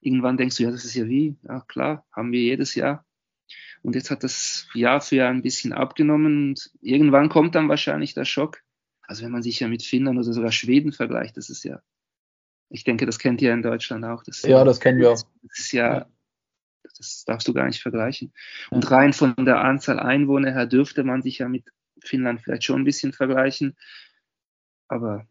[0.00, 3.04] Irgendwann denkst du, ja, das ist ja wie, ja klar, haben wir jedes Jahr.
[3.82, 8.14] Und jetzt hat das Jahr für Jahr ein bisschen abgenommen und irgendwann kommt dann wahrscheinlich
[8.14, 8.62] der Schock.
[9.02, 11.80] Also wenn man sich ja mit Finnland oder sogar Schweden vergleicht, das ist ja,
[12.68, 14.22] ich denke, das kennt ihr in Deutschland auch.
[14.22, 15.22] Das ja, das kennen wir auch.
[15.42, 16.06] Das ist ja,
[16.82, 18.32] das darfst du gar nicht vergleichen.
[18.70, 21.64] Und rein von der Anzahl Einwohner her dürfte man sich ja mit
[22.02, 23.76] Finnland vielleicht schon ein bisschen vergleichen.
[24.88, 25.26] Aber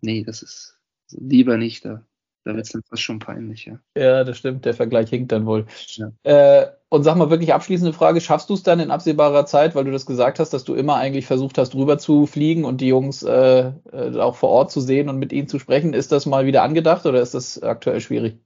[0.00, 0.78] nee, das ist
[1.10, 1.84] lieber nicht.
[1.84, 2.04] Da
[2.44, 3.78] da wird es dann fast schon peinlich, ja.
[3.96, 4.66] Ja, das stimmt.
[4.66, 5.66] Der Vergleich hinkt dann wohl.
[5.94, 6.12] Ja.
[6.24, 9.84] Äh, und sag mal wirklich abschließende Frage: Schaffst du es dann in absehbarer Zeit, weil
[9.84, 12.88] du das gesagt hast, dass du immer eigentlich versucht hast, rüber zu fliegen und die
[12.88, 15.94] Jungs äh, äh, auch vor Ort zu sehen und mit ihnen zu sprechen?
[15.94, 18.36] Ist das mal wieder angedacht oder ist das aktuell schwierig?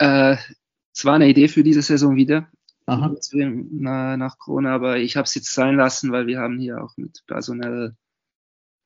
[0.00, 0.36] Äh,
[0.92, 2.48] es war eine Idee für diese Saison wieder.
[2.88, 3.12] Aha.
[3.32, 7.24] nach Corona, aber ich habe es jetzt sein lassen, weil wir haben hier auch mit
[7.26, 7.96] personell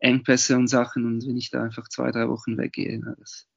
[0.00, 3.50] Engpässe und Sachen und wenn ich da einfach zwei, drei Wochen weggehe, na, das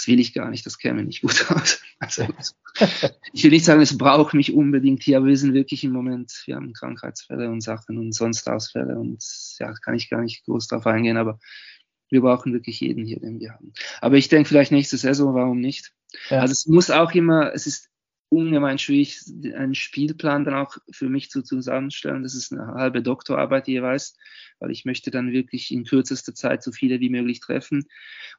[0.00, 1.82] das will ich gar nicht, das käme nicht gut aus.
[1.98, 2.26] Also,
[3.34, 6.42] ich will nicht sagen, es braucht mich unbedingt hier, aber wir sind wirklich im Moment,
[6.46, 9.22] wir haben Krankheitsfälle und Sachen und sonst Ausfälle und
[9.58, 11.38] ja, kann ich gar nicht groß drauf eingehen, aber
[12.08, 13.74] wir brauchen wirklich jeden hier, den wir haben.
[14.00, 15.92] Aber ich denke vielleicht nächste Saison, warum nicht?
[16.30, 16.40] Ja.
[16.40, 17.90] Also es muss auch immer, es ist
[18.30, 19.20] ungemein schwierig,
[19.54, 22.22] einen Spielplan dann auch für mich zu zusammenstellen.
[22.22, 24.16] Das ist eine halbe Doktorarbeit jeweils,
[24.60, 27.88] weil ich möchte dann wirklich in kürzester Zeit so viele wie möglich treffen.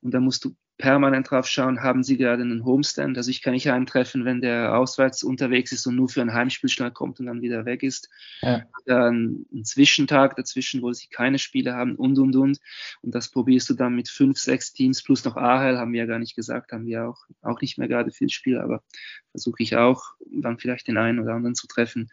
[0.02, 3.16] Und da musst du permanent drauf schauen, haben sie gerade einen Homestand.
[3.16, 6.34] Also ich kann nicht einen treffen, wenn der auswärts unterwegs ist und nur für ein
[6.34, 8.10] Heimspiel schnell kommt und dann wieder weg ist.
[8.42, 8.64] Ja.
[8.86, 12.60] Dann ein Zwischentag dazwischen, wo sie keine Spiele haben und, und, und.
[13.02, 16.08] Und das probierst du dann mit fünf, sechs Teams plus noch AHL, haben wir ja
[16.08, 18.84] gar nicht gesagt, haben wir auch, auch nicht mehr gerade viel Spiele, aber
[19.30, 22.10] versuche ich auch, dann vielleicht den einen oder anderen zu treffen.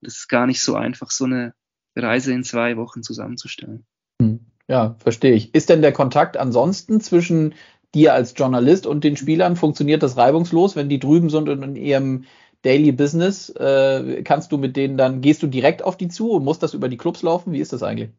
[0.00, 1.54] Und es ist gar nicht so einfach, so eine
[1.96, 3.84] Reise in zwei Wochen zusammenzustellen.
[4.20, 4.40] Hm.
[4.68, 5.54] Ja, verstehe ich.
[5.54, 7.54] Ist denn der Kontakt ansonsten zwischen
[7.94, 11.76] dir als Journalist und den Spielern funktioniert das reibungslos, wenn die drüben sind und in
[11.76, 12.24] ihrem
[12.62, 16.44] Daily Business, äh, kannst du mit denen dann, gehst du direkt auf die zu und
[16.44, 17.52] musst das über die Clubs laufen?
[17.52, 18.10] Wie ist das eigentlich?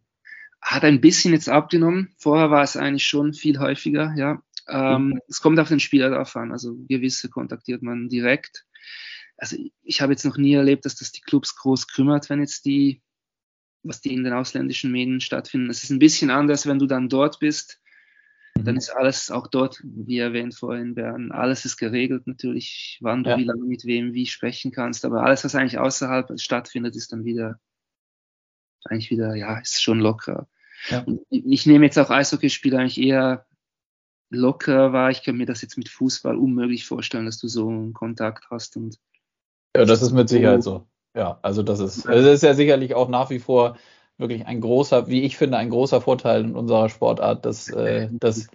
[0.61, 2.13] Hat ein bisschen jetzt abgenommen.
[2.17, 4.41] Vorher war es eigentlich schon viel häufiger, ja.
[4.69, 5.19] Ähm, mhm.
[5.27, 6.51] Es kommt auf den Spieler drauf an.
[6.51, 8.65] Also gewisse kontaktiert man direkt.
[9.37, 12.65] Also ich habe jetzt noch nie erlebt, dass das die Clubs groß kümmert, wenn jetzt
[12.65, 13.01] die,
[13.87, 15.69] was die in den ausländischen Medien stattfinden.
[15.69, 17.79] Es ist ein bisschen anders, wenn du dann dort bist
[18.63, 18.79] dann mhm.
[18.79, 23.37] ist alles auch dort, wie erwähnt vorhin, Bern, alles ist geregelt natürlich, wann du ja.
[23.37, 25.05] wie lange mit wem wie sprechen kannst.
[25.05, 27.59] Aber alles, was eigentlich außerhalb stattfindet, ist dann wieder,
[28.85, 30.47] eigentlich wieder, ja, ist schon locker.
[30.89, 31.05] Ja.
[31.29, 33.45] ich nehme jetzt auch Eishockeyspiele eigentlich eher
[34.29, 35.09] locker wahr.
[35.09, 38.77] Ich kann mir das jetzt mit Fußball unmöglich vorstellen, dass du so einen Kontakt hast
[38.77, 38.99] und.
[39.75, 40.87] Ja, das ist mit Sicherheit so.
[41.15, 43.77] Ja, also das ist, es ist ja sicherlich auch nach wie vor
[44.17, 48.47] wirklich ein großer, wie ich finde, ein großer Vorteil in unserer Sportart, dass, äh, dass,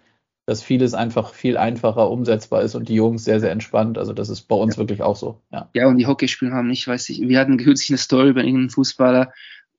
[0.47, 3.99] dass vieles einfach viel einfacher umsetzbar ist und die Jungs sehr, sehr entspannt.
[3.99, 4.81] Also das ist bei uns ja.
[4.81, 5.41] wirklich auch so.
[5.51, 8.43] Ja, ja und die Hockeyspieler haben nicht, weiß ich, wir hatten kürzlich eine Story über
[8.43, 9.33] irgendeinen Fußballer,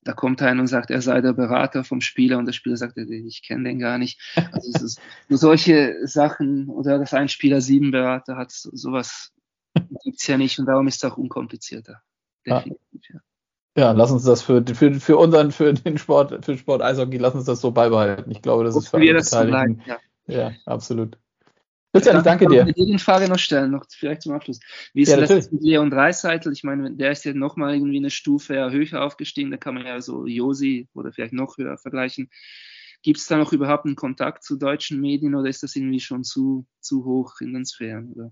[0.04, 2.98] da kommt einer und sagt, er sei der Berater vom Spieler und der Spieler sagt,
[2.98, 4.20] ich kenne den gar nicht.
[4.52, 9.32] Also es ist nur solche Sachen oder dass ein Spieler sieben Berater hat, sowas
[10.04, 12.02] gibt's ja nicht und darum ist es auch unkomplizierter.
[12.46, 13.20] Definitiv, ja.
[13.78, 13.92] ja.
[13.92, 17.46] Lass uns das für, für, für unseren, für den Sport, für Sport Eishockey, lass uns
[17.46, 18.30] das so beibehalten.
[18.32, 19.82] Ich glaube, das ist für alle Beteiligten.
[19.86, 19.98] Ja.
[20.28, 21.18] ja, absolut.
[21.94, 22.66] Christian, ich danke dir.
[22.68, 24.60] Ich dir eine Frage noch stellen, noch vielleicht zum Abschluss.
[24.94, 26.52] Wie ist ja, das mit Leon Dreiseitel?
[26.52, 30.02] Ich meine, der ist ja nochmal irgendwie eine Stufe höher aufgestiegen, da kann man ja
[30.02, 32.32] so Josi oder vielleicht noch höher vergleichen.
[33.04, 36.24] Gibt es da noch überhaupt einen Kontakt zu deutschen Medien oder ist das irgendwie schon
[36.24, 38.12] zu, zu hoch in den Sphären?
[38.14, 38.32] Oder?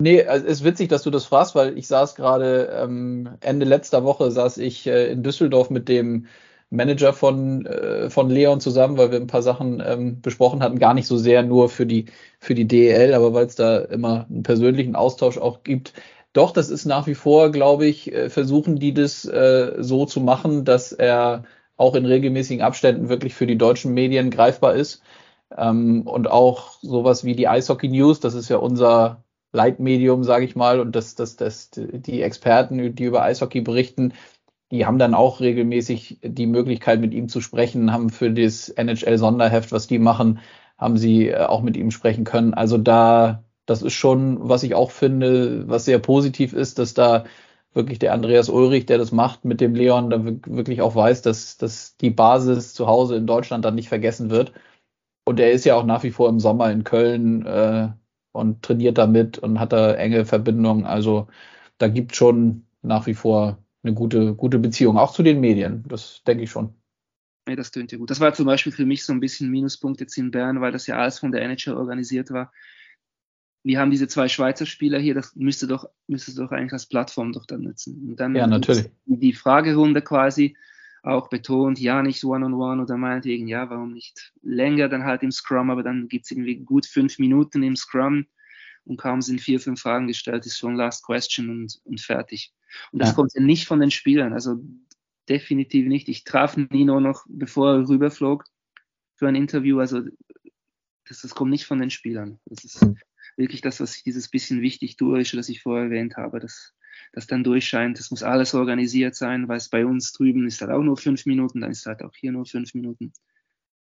[0.00, 4.02] Nee, es ist witzig, dass du das fragst, weil ich saß gerade ähm, Ende letzter
[4.04, 6.26] Woche saß ich äh, in Düsseldorf mit dem
[6.70, 10.94] Manager von, äh, von Leon zusammen, weil wir ein paar Sachen ähm, besprochen hatten, gar
[10.94, 12.06] nicht so sehr nur für die,
[12.40, 15.92] für die DEL, aber weil es da immer einen persönlichen Austausch auch gibt.
[16.32, 20.20] Doch, das ist nach wie vor, glaube ich, äh, versuchen die das äh, so zu
[20.20, 21.44] machen, dass er
[21.76, 25.02] auch in regelmäßigen Abständen wirklich für die deutschen Medien greifbar ist.
[25.56, 29.23] Ähm, und auch sowas wie die Eishockey News, das ist ja unser
[29.54, 34.12] Leitmedium, sage ich mal, und das, das, das, die Experten, die über Eishockey berichten,
[34.70, 39.72] die haben dann auch regelmäßig die Möglichkeit, mit ihm zu sprechen, haben für das NHL-Sonderheft,
[39.72, 40.40] was die machen,
[40.78, 42.54] haben sie äh, auch mit ihm sprechen können.
[42.54, 47.24] Also da, das ist schon, was ich auch finde, was sehr positiv ist, dass da
[47.72, 51.56] wirklich der Andreas Ulrich, der das macht mit dem Leon, da wirklich auch weiß, dass,
[51.58, 54.52] dass die Basis zu Hause in Deutschland dann nicht vergessen wird.
[55.24, 57.90] Und er ist ja auch nach wie vor im Sommer in Köln äh,
[58.34, 60.84] und trainiert damit und hat da enge Verbindungen.
[60.84, 61.28] Also
[61.78, 65.84] da gibt schon nach wie vor eine gute, gute Beziehung, auch zu den Medien.
[65.86, 66.74] Das denke ich schon.
[67.48, 68.10] Ja, das tönt ja gut.
[68.10, 70.86] Das war zum Beispiel für mich so ein bisschen Minuspunkt jetzt in Bern, weil das
[70.86, 72.52] ja alles von der NHL organisiert war.
[73.62, 77.32] Wir haben diese zwei Schweizer Spieler hier, das müsste doch, müsste doch eigentlich als Plattform
[77.32, 78.08] doch dann nutzen.
[78.10, 78.90] Und dann ja, natürlich.
[79.06, 80.56] Die Fragerunde quasi
[81.04, 85.22] auch betont, ja, nicht One-on-One -on -one oder meinetwegen, ja, warum nicht länger dann halt
[85.22, 88.26] im Scrum, aber dann gibt es irgendwie gut fünf Minuten im Scrum
[88.84, 92.52] und kaum sind vier, fünf Fragen gestellt, ist schon Last Question und, und fertig.
[92.90, 93.14] Und das ja.
[93.14, 94.56] kommt ja nicht von den Spielern, also
[95.28, 96.08] definitiv nicht.
[96.08, 98.44] Ich traf Nino noch, bevor er rüberflog
[99.16, 100.02] für ein Interview, also
[101.06, 102.40] das, das kommt nicht von den Spielern.
[102.46, 102.86] Das ist
[103.36, 106.74] wirklich das, was ich dieses bisschen wichtig tue, das ich vorher erwähnt habe, das,
[107.12, 107.98] das dann durchscheint.
[107.98, 111.26] Das muss alles organisiert sein, weil es bei uns drüben ist halt auch nur fünf
[111.26, 113.12] Minuten, dann ist halt auch hier nur fünf Minuten.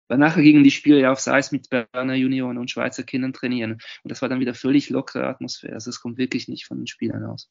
[0.08, 3.74] Weil nachher gingen die Spiele ja aufs Eis mit Berner Junioren und Schweizer Kindern trainieren.
[4.04, 5.74] Und das war dann wieder völlig lockere Atmosphäre.
[5.74, 7.50] Also es kommt wirklich nicht von den Spielern aus.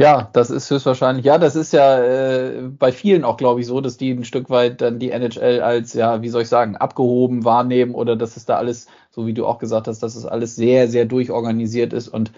[0.00, 1.26] Ja, das ist höchstwahrscheinlich.
[1.26, 4.48] Ja, das ist ja äh, bei vielen auch, glaube ich, so, dass die ein Stück
[4.48, 8.46] weit dann die NHL als, ja, wie soll ich sagen, abgehoben wahrnehmen oder dass es
[8.46, 12.08] da alles, so wie du auch gesagt hast, dass es alles sehr, sehr durchorganisiert ist.
[12.08, 12.32] Und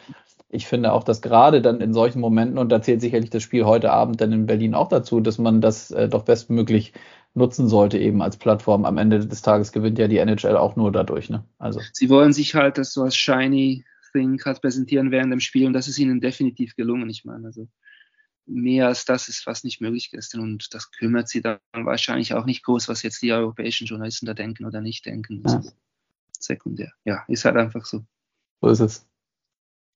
[0.53, 3.65] ich finde auch, dass gerade dann in solchen Momenten, und da zählt sicherlich das Spiel
[3.65, 6.93] heute Abend dann in Berlin auch dazu, dass man das äh, doch bestmöglich
[7.33, 8.85] nutzen sollte, eben als Plattform.
[8.85, 11.31] Am Ende des Tages gewinnt ja die NHL auch nur dadurch.
[11.31, 11.43] Ne?
[11.59, 11.81] Also.
[11.95, 15.73] Sie wollen sich halt das so als shiny Thing halt präsentieren während dem Spiel und
[15.73, 17.09] das ist ihnen definitiv gelungen.
[17.09, 17.67] Ich meine, also
[18.45, 22.45] mehr als das ist fast nicht möglich gestern und das kümmert sie dann wahrscheinlich auch
[22.45, 25.43] nicht groß, was jetzt die europäischen Journalisten da denken oder nicht denken.
[25.43, 25.59] Das ja.
[25.61, 25.77] ist
[26.41, 26.93] sekundär.
[27.07, 28.05] Ja, ist halt einfach so.
[28.61, 29.09] So ist es.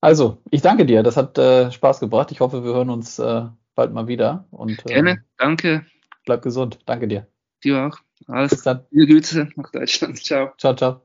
[0.00, 1.02] Also, ich danke dir.
[1.02, 2.30] Das hat äh, Spaß gebracht.
[2.30, 3.42] Ich hoffe, wir hören uns äh,
[3.74, 4.46] bald mal wieder.
[4.50, 5.86] Und, äh, Gerne, danke.
[6.24, 6.78] Bleib gesund.
[6.86, 7.26] Danke dir.
[7.64, 7.98] Dir auch.
[8.26, 8.84] Alles Bis dann.
[8.90, 10.22] Viele Grüße nach Deutschland.
[10.22, 10.50] Ciao.
[10.58, 11.00] Ciao, ciao.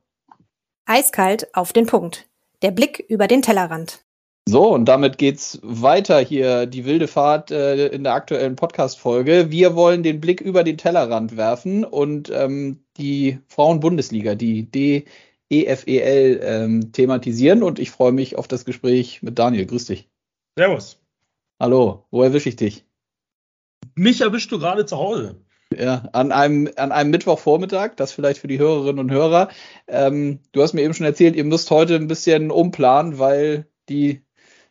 [0.86, 2.28] Eiskalt auf den Punkt.
[2.62, 4.04] Der Blick über den Tellerrand.
[4.48, 9.52] So, und damit geht's weiter hier, die wilde Fahrt äh, in der aktuellen Podcast-Folge.
[9.52, 14.64] Wir wollen den Blick über den Tellerrand werfen und ähm, die Frauen-Bundesliga, die
[15.52, 17.64] DEFEL, ähm, thematisieren.
[17.64, 19.66] Und ich freue mich auf das Gespräch mit Daniel.
[19.66, 20.10] Grüß dich.
[20.58, 21.00] Servus.
[21.60, 22.86] Hallo, wo erwische ich dich?
[23.96, 25.42] Mich erwischst du gerade zu Hause.
[25.78, 29.50] Ja, an einem, an einem Mittwochvormittag, das vielleicht für die Hörerinnen und Hörer.
[29.88, 34.22] Ähm, du hast mir eben schon erzählt, ihr müsst heute ein bisschen umplanen, weil die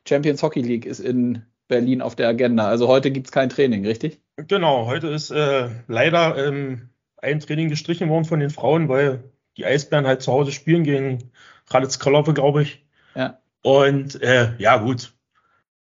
[0.07, 2.69] Champions Hockey League ist in Berlin auf der Agenda.
[2.69, 4.21] Also heute gibt es kein Training, richtig?
[4.37, 9.67] Genau, heute ist äh, leider ähm, ein Training gestrichen worden von den Frauen, weil die
[9.67, 11.31] Eisbären halt zu Hause spielen gegen
[11.69, 12.87] Raditz Kraloppe, glaube ich.
[13.15, 13.41] Ja.
[13.63, 15.13] Und äh, ja, gut.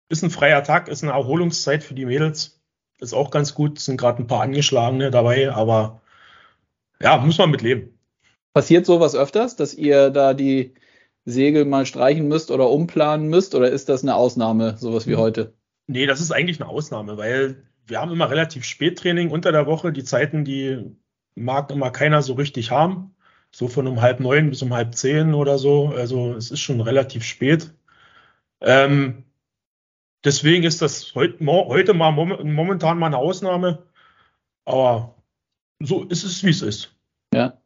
[0.10, 2.60] Ist ein freier Tag, ist eine Erholungszeit für die Mädels
[3.00, 3.80] ist auch ganz gut.
[3.80, 6.02] Sind gerade ein paar angeschlagene dabei, aber
[7.02, 7.98] ja, muss man mit leben.
[8.54, 10.74] Passiert sowas öfters, dass ihr da die
[11.26, 13.56] Segel mal streichen müsst oder umplanen müsst?
[13.56, 15.20] Oder ist das eine Ausnahme, sowas wie hm.
[15.20, 15.54] heute?
[15.88, 19.66] Nee, das ist eigentlich eine Ausnahme, weil wir haben immer relativ spät Training unter der
[19.66, 19.92] Woche.
[19.92, 20.96] Die Zeiten, die
[21.36, 23.16] mag immer keiner so richtig haben.
[23.52, 25.90] So von um halb neun bis um halb zehn oder so.
[25.90, 27.72] Also es ist schon relativ spät.
[28.62, 29.24] Ähm,
[30.24, 33.84] Deswegen ist das heute, heute mal momentan mal eine Ausnahme.
[34.66, 35.16] Aber
[35.82, 36.94] so ist es, wie es ist.
[37.34, 37.58] Ja.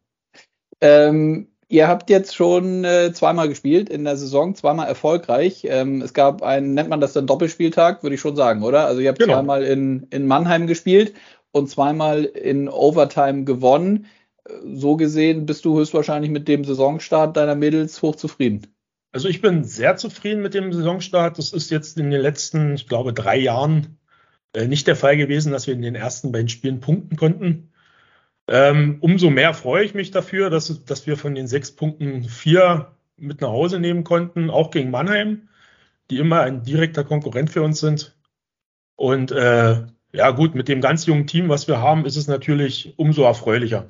[0.79, 5.65] Ähm, ihr habt jetzt schon äh, zweimal gespielt in der Saison, zweimal erfolgreich.
[5.67, 8.85] Ähm, es gab einen, nennt man das dann Doppelspieltag, würde ich schon sagen, oder?
[8.85, 9.33] Also ihr habt genau.
[9.33, 11.15] zweimal in, in Mannheim gespielt
[11.51, 14.05] und zweimal in Overtime gewonnen.
[14.63, 18.67] So gesehen bist du höchstwahrscheinlich mit dem Saisonstart deiner Mädels hochzufrieden.
[19.13, 21.37] Also ich bin sehr zufrieden mit dem Saisonstart.
[21.37, 23.99] Das ist jetzt in den letzten, ich glaube, drei Jahren
[24.53, 27.71] äh, nicht der Fall gewesen, dass wir in den ersten beiden Spielen punkten konnten.
[28.47, 32.91] Ähm, umso mehr freue ich mich dafür, dass, dass wir von den sechs Punkten vier
[33.15, 35.47] mit nach Hause nehmen konnten, auch gegen Mannheim,
[36.09, 38.17] die immer ein direkter Konkurrent für uns sind.
[38.95, 42.93] Und äh, ja gut, mit dem ganz jungen Team, was wir haben, ist es natürlich
[42.97, 43.87] umso erfreulicher.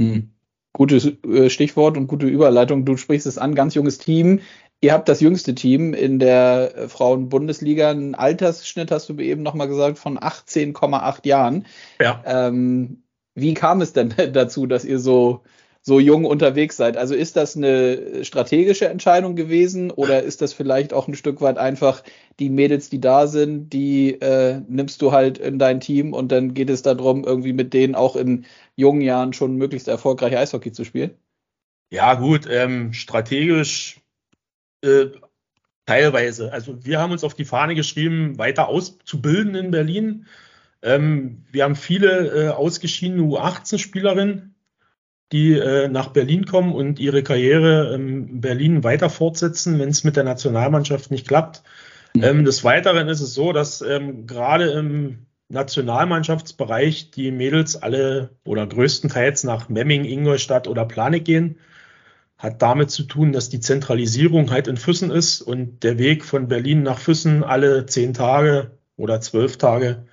[0.00, 0.30] Mhm.
[0.72, 2.84] Gutes äh, Stichwort und gute Überleitung.
[2.84, 4.40] Du sprichst es an, ganz junges Team.
[4.80, 7.90] Ihr habt das jüngste Team in der äh, Frauen-Bundesliga.
[7.90, 11.66] Ein Altersschnitt hast du eben nochmal gesagt von 18,8 Jahren.
[12.00, 12.22] Ja.
[12.24, 13.02] Ähm,
[13.34, 15.42] wie kam es denn dazu, dass ihr so
[15.82, 16.96] so jung unterwegs seid.
[16.96, 21.56] Also ist das eine strategische Entscheidung gewesen oder ist das vielleicht auch ein Stück weit
[21.56, 22.02] einfach
[22.38, 26.52] die Mädels, die da sind, die äh, nimmst du halt in dein Team und dann
[26.52, 28.44] geht es darum, irgendwie mit denen auch in
[28.76, 31.14] jungen Jahren schon möglichst erfolgreich Eishockey zu spielen?
[31.90, 34.00] Ja, gut, ähm, strategisch
[34.82, 35.06] äh,
[35.86, 36.52] teilweise.
[36.52, 40.26] Also wir haben uns auf die Fahne geschrieben, weiter auszubilden in Berlin.
[40.82, 44.49] Ähm, wir haben viele äh, ausgeschiedene U18-Spielerinnen
[45.32, 50.16] die äh, nach Berlin kommen und ihre Karriere in Berlin weiter fortsetzen, wenn es mit
[50.16, 51.62] der Nationalmannschaft nicht klappt.
[52.14, 52.22] Mhm.
[52.24, 58.66] Ähm, des Weiteren ist es so, dass ähm, gerade im Nationalmannschaftsbereich die Mädels alle oder
[58.66, 61.58] größtenteils nach Memming, Ingolstadt oder Planik gehen.
[62.38, 66.48] Hat damit zu tun, dass die Zentralisierung halt in Füssen ist und der Weg von
[66.48, 70.06] Berlin nach Füssen alle zehn Tage oder zwölf Tage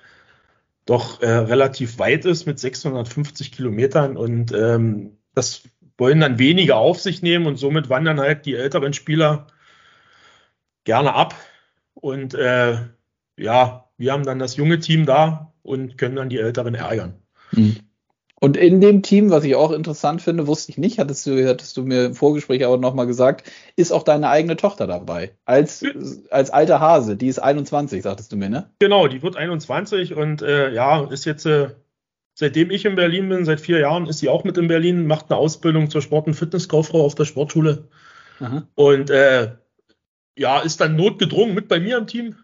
[0.88, 5.64] doch äh, relativ weit ist mit 650 Kilometern und ähm, das
[5.98, 9.48] wollen dann weniger auf sich nehmen und somit wandern halt die älteren Spieler
[10.84, 11.34] gerne ab
[11.92, 12.78] und äh,
[13.36, 17.20] ja, wir haben dann das junge Team da und können dann die Älteren ärgern.
[17.52, 17.76] Mhm.
[18.40, 21.76] Und in dem Team, was ich auch interessant finde, wusste ich nicht, hattest du, hattest
[21.76, 25.32] du mir im Vorgespräch aber nochmal gesagt, ist auch deine eigene Tochter dabei.
[25.44, 25.84] Als,
[26.30, 28.70] als alter Hase, die ist 21, sagtest du mir, ne?
[28.78, 31.70] Genau, die wird 21 und äh, ja, ist jetzt, äh,
[32.34, 35.30] seitdem ich in Berlin bin, seit vier Jahren, ist sie auch mit in Berlin, macht
[35.30, 37.88] eine Ausbildung zur Sport- und Fitnesskauffrau auf der Sportschule.
[38.38, 38.68] Aha.
[38.76, 39.52] Und äh,
[40.36, 42.36] ja, ist dann notgedrungen mit bei mir im Team.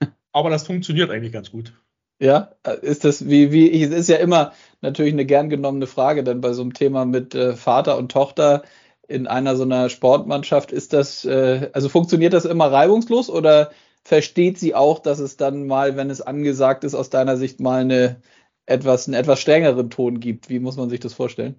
[0.32, 1.72] Aber das funktioniert eigentlich ganz gut.
[2.20, 2.50] Ja,
[2.82, 6.52] ist das wie, wie, es ist ja immer natürlich eine gern genommene Frage, dann bei
[6.52, 8.62] so einem Thema mit äh, Vater und Tochter
[9.06, 13.70] in einer so einer Sportmannschaft, ist das, äh, also funktioniert das immer reibungslos oder
[14.04, 17.80] versteht sie auch, dass es dann mal, wenn es angesagt ist, aus deiner Sicht mal
[17.82, 18.20] eine
[18.66, 20.48] etwas, einen etwas strengeren Ton gibt?
[20.50, 21.56] Wie muss man sich das vorstellen?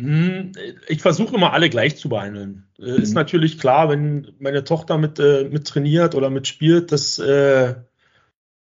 [0.00, 0.52] Hm,
[0.88, 2.68] ich versuche immer alle gleich zu behandeln.
[2.78, 3.02] Äh, mhm.
[3.02, 7.74] Ist natürlich klar, wenn meine Tochter mit, äh, mit trainiert oder mitspielt, dass äh,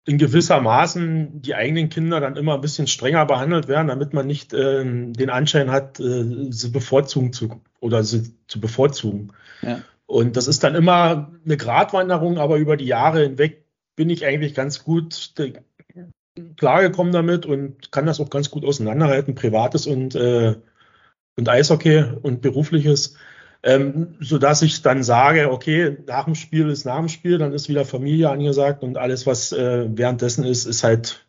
[0.05, 4.27] in gewisser Maßen die eigenen Kinder dann immer ein bisschen strenger behandelt werden, damit man
[4.27, 9.31] nicht äh, den Anschein hat, äh, sie bevorzugen zu oder sie zu bevorzugen.
[9.61, 9.81] Ja.
[10.05, 14.53] Und das ist dann immer eine Gratwanderung, aber über die Jahre hinweg bin ich eigentlich
[14.53, 15.53] ganz gut äh,
[16.57, 20.55] klargekommen damit und kann das auch ganz gut auseinanderhalten, privates und, äh,
[21.37, 23.15] und Eishockey und berufliches
[23.63, 27.69] ähm, sodass ich dann sage, okay, nach dem Spiel ist nach dem Spiel, dann ist
[27.69, 31.25] wieder Familie angesagt und alles, was äh, währenddessen ist, ist halt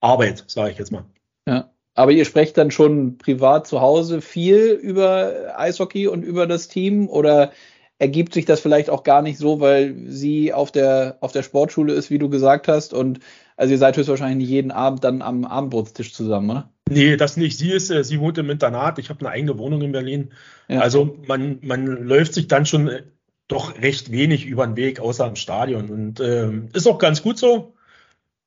[0.00, 1.04] Arbeit, sage ich jetzt mal.
[1.46, 1.70] Ja.
[1.94, 7.08] Aber ihr sprecht dann schon privat zu Hause viel über Eishockey und über das Team
[7.08, 7.52] oder
[7.98, 11.92] ergibt sich das vielleicht auch gar nicht so, weil sie auf der, auf der Sportschule
[11.92, 13.20] ist, wie du gesagt hast und
[13.56, 16.73] also ihr seid höchstwahrscheinlich nicht jeden Abend dann am Abendbrotstisch zusammen, oder?
[16.88, 17.58] Nee, das nicht.
[17.58, 18.98] Sie ist, äh, sie wohnt im Internat.
[18.98, 20.32] Ich habe eine eigene Wohnung in Berlin.
[20.68, 20.80] Ja.
[20.80, 23.02] Also man, man läuft sich dann schon äh,
[23.48, 25.90] doch recht wenig über den Weg, außer im Stadion.
[25.90, 27.74] Und ähm, ist auch ganz gut so,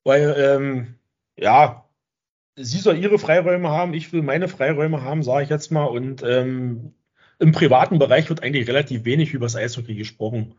[0.04, 0.96] weil ähm,
[1.36, 1.86] ja,
[2.56, 5.86] sie soll ihre Freiräume haben, ich will meine Freiräume haben, sage ich jetzt mal.
[5.86, 6.94] Und ähm,
[7.40, 10.56] im privaten Bereich wird eigentlich relativ wenig über das Eishockey gesprochen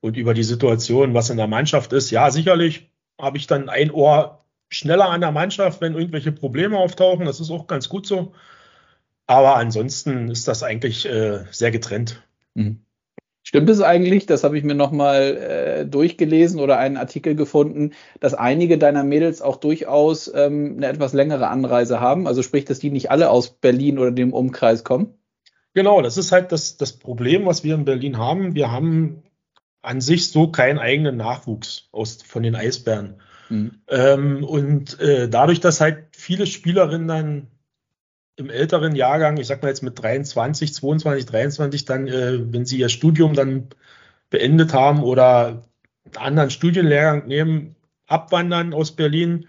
[0.00, 2.10] und über die Situation, was in der Mannschaft ist.
[2.10, 4.41] Ja, sicherlich habe ich dann ein Ohr
[4.72, 7.26] schneller an der Mannschaft, wenn irgendwelche Probleme auftauchen.
[7.26, 8.32] Das ist auch ganz gut so.
[9.26, 12.22] Aber ansonsten ist das eigentlich äh, sehr getrennt.
[12.54, 12.84] Mhm.
[13.44, 18.34] Stimmt es eigentlich, das habe ich mir nochmal äh, durchgelesen oder einen Artikel gefunden, dass
[18.34, 22.28] einige deiner Mädels auch durchaus ähm, eine etwas längere Anreise haben?
[22.28, 25.14] Also sprich, dass die nicht alle aus Berlin oder dem Umkreis kommen?
[25.74, 28.54] Genau, das ist halt das, das Problem, was wir in Berlin haben.
[28.54, 29.22] Wir haben
[29.80, 33.20] an sich so keinen eigenen Nachwuchs aus, von den Eisbären.
[33.52, 33.82] Mhm.
[33.88, 37.46] Ähm, und äh, dadurch, dass halt viele Spielerinnen dann
[38.36, 42.78] im älteren Jahrgang, ich sag mal jetzt mit 23, 22, 23, dann, äh, wenn sie
[42.78, 43.68] ihr Studium dann
[44.30, 45.64] beendet haben oder
[46.06, 47.76] einen anderen Studienlehrgang nehmen,
[48.06, 49.46] abwandern aus Berlin,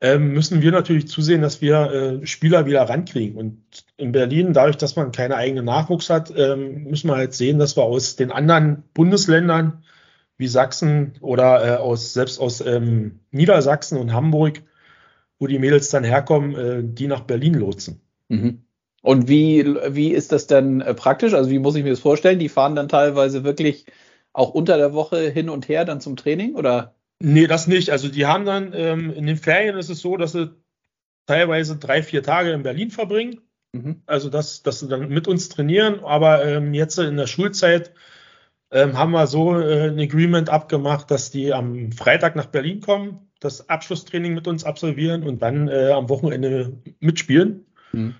[0.00, 3.36] ähm, müssen wir natürlich zusehen, dass wir äh, Spieler wieder rankriegen.
[3.36, 3.62] Und
[3.96, 7.76] in Berlin, dadurch, dass man keine eigene Nachwuchs hat, ähm, müssen wir halt sehen, dass
[7.76, 9.84] wir aus den anderen Bundesländern
[10.38, 14.62] wie Sachsen oder äh, aus, selbst aus ähm, Niedersachsen und Hamburg,
[15.38, 18.00] wo die Mädels dann herkommen, äh, die nach Berlin lotsen.
[18.28, 18.62] Mhm.
[19.02, 21.32] Und wie, wie ist das denn äh, praktisch?
[21.32, 22.38] Also wie muss ich mir das vorstellen?
[22.38, 23.86] Die fahren dann teilweise wirklich
[24.32, 26.94] auch unter der Woche hin und her dann zum Training oder?
[27.20, 27.90] Nee, das nicht.
[27.90, 30.54] Also die haben dann, ähm, in den Ferien ist es so, dass sie
[31.26, 33.40] teilweise drei, vier Tage in Berlin verbringen.
[33.72, 34.02] Mhm.
[34.06, 36.00] Also dass, dass sie dann mit uns trainieren.
[36.00, 37.92] Aber ähm, jetzt in der Schulzeit
[38.70, 43.30] ähm, haben wir so äh, ein Agreement abgemacht, dass die am Freitag nach Berlin kommen,
[43.40, 47.66] das Abschlusstraining mit uns absolvieren und dann äh, am Wochenende mitspielen.
[47.92, 48.14] Mhm.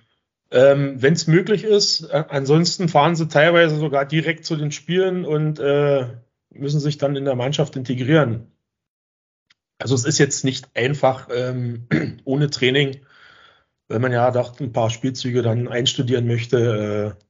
[0.49, 2.03] Ähm, Wenn es möglich ist.
[2.03, 6.07] Äh, ansonsten fahren sie teilweise sogar direkt zu den Spielen und äh,
[6.51, 8.51] müssen sich dann in der Mannschaft integrieren.
[9.79, 11.87] Also es ist jetzt nicht einfach ähm,
[12.23, 13.01] ohne Training,
[13.89, 17.23] wenn man ja doch ein paar Spielzüge dann einstudieren möchte, äh,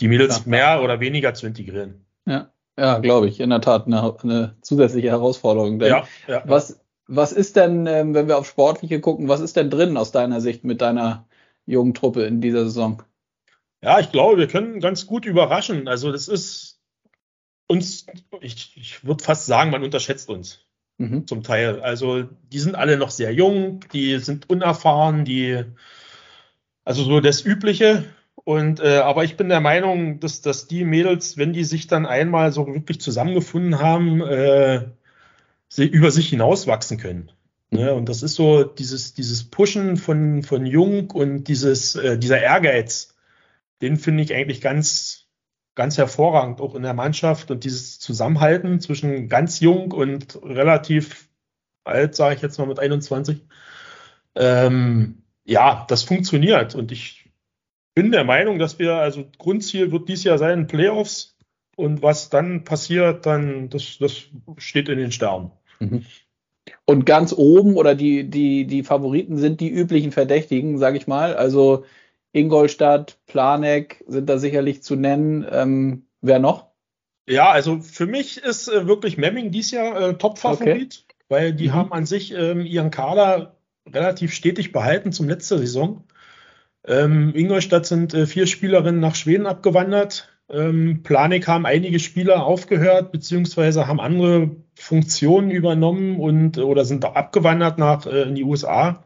[0.00, 2.04] die Mädels mehr oder weniger zu integrieren.
[2.26, 3.40] Ja, ja, glaube ich.
[3.40, 5.80] In der Tat eine, eine zusätzliche Herausforderung.
[5.80, 9.70] Ja, ja, was, was ist denn, ähm, wenn wir auf Sportliche gucken, was ist denn
[9.70, 11.26] drin aus deiner Sicht mit deiner
[11.66, 13.02] jungen Truppe in dieser Saison?
[13.82, 15.88] Ja, ich glaube, wir können ganz gut überraschen.
[15.88, 16.80] Also das ist
[17.66, 18.06] uns,
[18.40, 20.64] ich, ich würde fast sagen, man unterschätzt uns
[20.98, 21.26] mhm.
[21.26, 21.80] zum Teil.
[21.80, 25.64] Also die sind alle noch sehr jung, die sind unerfahren, die,
[26.84, 28.04] also so das Übliche.
[28.44, 32.06] Und äh, aber ich bin der Meinung, dass, dass die Mädels, wenn die sich dann
[32.06, 34.88] einmal so wirklich zusammengefunden haben, äh,
[35.68, 37.30] sie über sich hinauswachsen können.
[37.70, 37.94] Ne?
[37.94, 43.14] Und das ist so dieses, dieses Pushen von, von Jung und dieses, äh, dieser Ehrgeiz,
[43.80, 45.28] den finde ich eigentlich ganz,
[45.74, 51.28] ganz hervorragend, auch in der Mannschaft und dieses Zusammenhalten zwischen ganz jung und relativ
[51.84, 53.40] alt, sage ich jetzt mal mit 21.
[54.34, 57.21] Ähm, ja, das funktioniert und ich
[57.94, 61.36] bin der Meinung, dass wir, also Grundziel wird dies Jahr sein, Playoffs
[61.76, 64.24] und was dann passiert, dann, das, das
[64.58, 65.50] steht in den Sternen.
[65.80, 66.04] Mhm.
[66.84, 71.34] Und ganz oben oder die, die, die Favoriten sind die üblichen Verdächtigen, sage ich mal.
[71.34, 71.84] Also
[72.32, 75.46] Ingolstadt, Planek sind da sicherlich zu nennen.
[75.50, 76.66] Ähm, wer noch?
[77.28, 81.16] Ja, also für mich ist äh, wirklich Memming dies Jahr äh, Top-Favorit, okay.
[81.28, 81.74] weil die mhm.
[81.74, 86.04] haben an sich ähm, ihren Kader relativ stetig behalten zum letzten Saison.
[86.86, 90.28] Ähm, Ingolstadt sind äh, vier Spielerinnen nach Schweden abgewandert.
[90.50, 97.78] Ähm, Planik haben einige Spieler aufgehört, beziehungsweise haben andere Funktionen übernommen und oder sind abgewandert
[97.78, 99.04] nach äh, in die USA.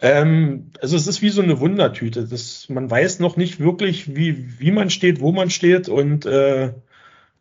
[0.00, 2.26] Ähm, also es ist wie so eine Wundertüte.
[2.26, 5.88] Das, man weiß noch nicht wirklich, wie, wie man steht, wo man steht.
[5.88, 6.72] Und äh,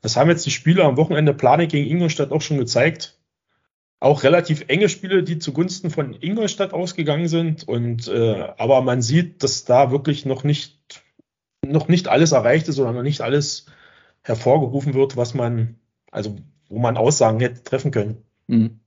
[0.01, 3.18] das haben jetzt die Spieler am Wochenende Planik gegen Ingolstadt auch schon gezeigt.
[3.99, 7.67] Auch relativ enge Spiele, die zugunsten von Ingolstadt ausgegangen sind.
[7.67, 10.79] Und äh, aber man sieht, dass da wirklich noch nicht,
[11.65, 13.65] noch nicht alles erreicht ist oder noch nicht alles
[14.23, 15.75] hervorgerufen wird, was man,
[16.11, 16.37] also
[16.69, 18.23] wo man Aussagen hätte treffen können.
[18.47, 18.79] Mhm.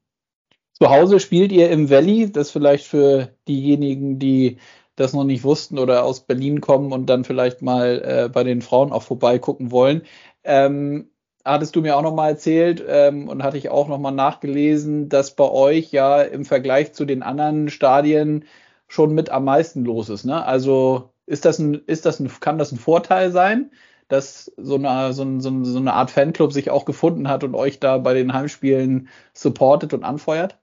[0.73, 4.59] Zu Hause spielt ihr im Valley, das vielleicht für diejenigen, die
[4.97, 8.63] das noch nicht wussten oder aus Berlin kommen und dann vielleicht mal äh, bei den
[8.63, 10.03] Frauen auch vorbeigucken wollen.
[10.45, 11.12] Ähm,
[11.45, 15.09] hattest du mir auch noch mal erzählt ähm, und hatte ich auch noch mal nachgelesen,
[15.09, 18.45] dass bei euch ja im Vergleich zu den anderen Stadien
[18.89, 20.25] schon mit am meisten los ist.
[20.25, 20.45] Ne?
[20.45, 23.71] Also ist das ein, ist das ein, kann das ein Vorteil sein,
[24.09, 27.81] dass so eine, so, so, so eine Art Fanclub sich auch gefunden hat und euch
[27.81, 30.59] da bei den Heimspielen supportet und anfeuert?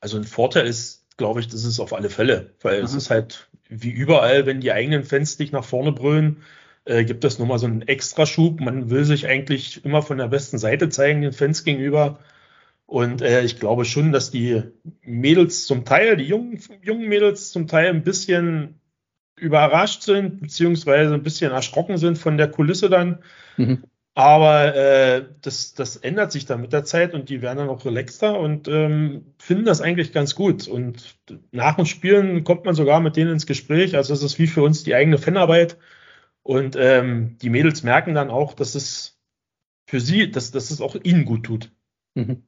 [0.00, 2.84] Also ein Vorteil ist, glaube ich, das ist auf alle Fälle, weil Aha.
[2.84, 6.42] es ist halt wie überall, wenn die eigenen Fans dich nach vorne brüllen,
[6.84, 8.60] äh, gibt es nochmal so einen Extraschub.
[8.60, 12.18] Man will sich eigentlich immer von der besten Seite zeigen, den Fans gegenüber.
[12.86, 14.62] Und äh, ich glaube schon, dass die
[15.02, 18.80] Mädels zum Teil, die jungen, jungen Mädels zum Teil ein bisschen
[19.36, 23.18] überrascht sind, beziehungsweise ein bisschen erschrocken sind von der Kulisse dann.
[23.56, 23.84] Mhm.
[24.16, 27.84] Aber äh, das, das ändert sich dann mit der Zeit und die werden dann auch
[27.84, 30.68] relaxter und ähm, finden das eigentlich ganz gut.
[30.68, 31.16] Und
[31.50, 33.96] nach dem Spielen kommt man sogar mit denen ins Gespräch.
[33.96, 35.78] Also es ist wie für uns die eigene Fanarbeit.
[36.44, 39.18] Und ähm, die Mädels merken dann auch, dass es
[39.88, 41.72] für sie, dass, dass es auch ihnen gut tut.
[42.14, 42.44] Mhm.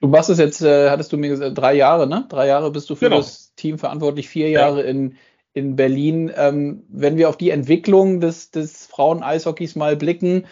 [0.00, 2.26] Du machst es jetzt, äh, hattest du mir gesagt, drei Jahre, ne?
[2.28, 3.18] Drei Jahre bist du für genau.
[3.18, 4.88] das Team verantwortlich, vier Jahre ja.
[4.88, 5.16] in,
[5.52, 6.32] in Berlin.
[6.34, 10.46] Ähm, wenn wir auf die Entwicklung des, des Frauen-Eishockeys mal blicken,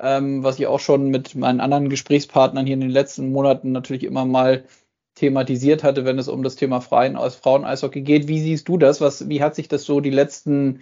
[0.00, 4.04] ähm, was ich auch schon mit meinen anderen Gesprächspartnern hier in den letzten Monaten natürlich
[4.04, 4.64] immer mal
[5.16, 8.28] thematisiert hatte, wenn es um das Thema Freien Frauen-Eishockey geht.
[8.28, 9.00] Wie siehst du das?
[9.00, 10.80] Was, wie hat sich das so die letzten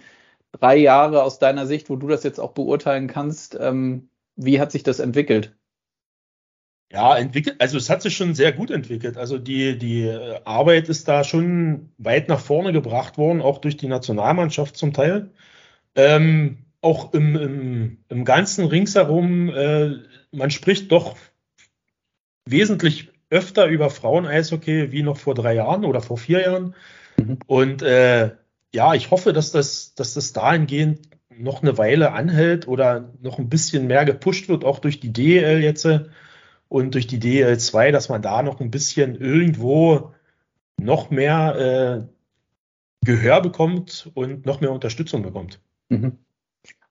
[0.53, 4.71] drei Jahre aus deiner Sicht, wo du das jetzt auch beurteilen kannst, ähm, wie hat
[4.71, 5.55] sich das entwickelt?
[6.91, 9.17] Ja, entwickelt, also es hat sich schon sehr gut entwickelt.
[9.17, 10.09] Also die, die
[10.45, 15.31] Arbeit ist da schon weit nach vorne gebracht worden, auch durch die Nationalmannschaft zum Teil.
[15.95, 19.95] Ähm, auch im, im, im ganzen ringsherum, äh,
[20.31, 21.17] man spricht doch
[22.45, 26.75] wesentlich öfter über Frauen-Eishockey wie noch vor drei Jahren oder vor vier Jahren.
[27.17, 27.39] Mhm.
[27.47, 28.31] Und äh,
[28.73, 30.99] ja, ich hoffe, dass das, dass das dahingehend
[31.29, 35.63] noch eine Weile anhält oder noch ein bisschen mehr gepusht wird, auch durch die DL
[35.63, 35.87] jetzt
[36.69, 40.11] und durch die DL2, dass man da noch ein bisschen irgendwo
[40.77, 42.13] noch mehr äh,
[43.05, 45.59] Gehör bekommt und noch mehr Unterstützung bekommt.
[45.89, 46.17] Mhm.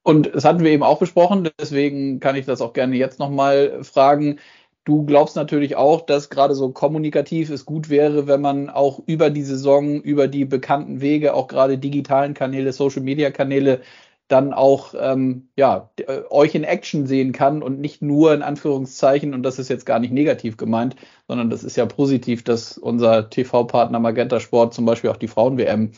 [0.03, 3.85] Und das hatten wir eben auch besprochen, deswegen kann ich das auch gerne jetzt nochmal
[3.85, 4.41] fragen.
[4.85, 9.31] Du glaubst natürlich auch, dass gerade so kommunikativ es gut wäre, wenn man auch über
[9.31, 13.83] die Saison, über die bekannten Wege, auch gerade digitalen Kanäle, Social Media Kanäle,
[14.27, 19.35] dann auch ähm, ja, äh, euch in Action sehen kann und nicht nur in Anführungszeichen,
[19.35, 20.97] und das ist jetzt gar nicht negativ gemeint,
[21.29, 25.93] sondern das ist ja positiv, dass unser TV-Partner Magenta Sport zum Beispiel auch die Frauen-WM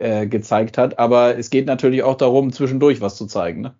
[0.00, 0.98] äh, gezeigt hat.
[0.98, 3.60] Aber es geht natürlich auch darum, zwischendurch was zu zeigen.
[3.62, 3.78] Ne?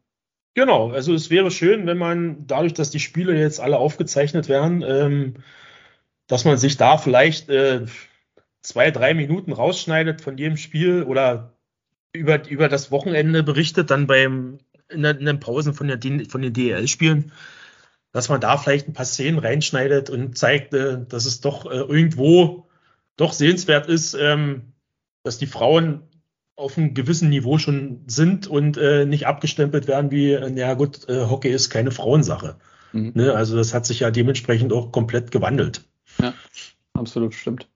[0.55, 4.83] Genau, also es wäre schön, wenn man dadurch, dass die Spiele jetzt alle aufgezeichnet werden,
[4.87, 5.35] ähm,
[6.29, 7.87] dass man sich da vielleicht äh,
[8.63, 11.55] zwei, drei Minuten rausschneidet von jedem Spiel oder
[12.13, 15.99] über, über das Wochenende berichtet, dann beim in, der, in den Pausen von, der,
[16.29, 17.33] von den DEL-Spielen,
[18.13, 21.75] dass man da vielleicht ein paar Szenen reinschneidet und zeigt, äh, dass es doch äh,
[21.75, 22.69] irgendwo
[23.17, 24.73] doch sehenswert ist, ähm,
[25.25, 26.03] dass die Frauen
[26.57, 31.09] auf einem gewissen Niveau schon sind und äh, nicht abgestempelt werden wie, äh, ja gut,
[31.09, 32.57] äh, Hockey ist keine Frauensache.
[32.93, 33.13] Mhm.
[33.15, 33.35] Ne?
[33.35, 35.83] Also das hat sich ja dementsprechend auch komplett gewandelt.
[36.21, 36.33] Ja,
[36.95, 37.69] absolut stimmt.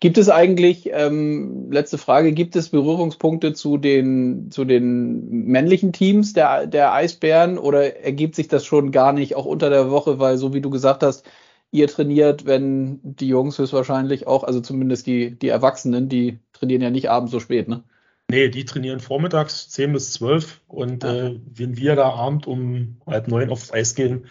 [0.00, 6.34] Gibt es eigentlich, ähm, letzte Frage, gibt es Berührungspunkte zu den, zu den männlichen Teams
[6.34, 10.36] der, der Eisbären oder ergibt sich das schon gar nicht, auch unter der Woche, weil
[10.36, 11.24] so wie du gesagt hast,
[11.70, 16.90] ihr trainiert, wenn die Jungs höchstwahrscheinlich auch, also zumindest die, die Erwachsenen, die trainieren ja
[16.90, 17.82] nicht abends so spät, ne?
[18.30, 21.28] Nee, die trainieren vormittags 10 bis 12 und ja.
[21.28, 24.26] äh, wenn wir da abend um halb neun aufs Eis gehen,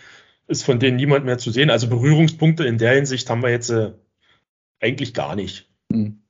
[0.47, 1.69] ist von denen niemand mehr zu sehen.
[1.69, 3.93] Also Berührungspunkte in der Hinsicht haben wir jetzt äh,
[4.79, 5.69] eigentlich gar nicht.
[5.91, 6.21] Hm.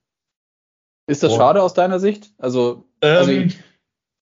[1.08, 1.38] Ist das oh.
[1.38, 2.34] schade aus deiner Sicht?
[2.38, 3.60] Also, also ähm, ich,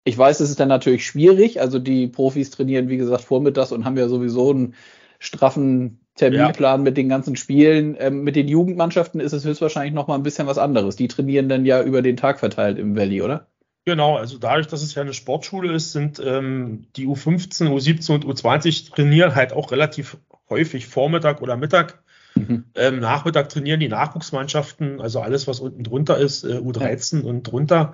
[0.06, 1.60] ich, weiß, es ist dann natürlich schwierig.
[1.60, 4.76] Also die Profis trainieren, wie gesagt, vormittags und haben ja sowieso einen
[5.20, 6.84] straffen Terminplan ja.
[6.84, 7.96] mit den ganzen Spielen.
[7.98, 10.96] Ähm, mit den Jugendmannschaften ist es höchstwahrscheinlich noch mal ein bisschen was anderes.
[10.96, 13.48] Die trainieren dann ja über den Tag verteilt im Valley, oder?
[13.86, 18.26] Genau, also dadurch, dass es ja eine Sportschule ist, sind ähm, die U15, U17 und
[18.26, 20.18] U20 trainieren halt auch relativ
[20.50, 22.04] häufig Vormittag oder Mittag.
[22.36, 22.66] Mhm.
[22.76, 27.30] Ähm, Nachmittag trainieren die Nachwuchsmannschaften, also alles, was unten drunter ist, äh, U13 ja.
[27.30, 27.94] und drunter.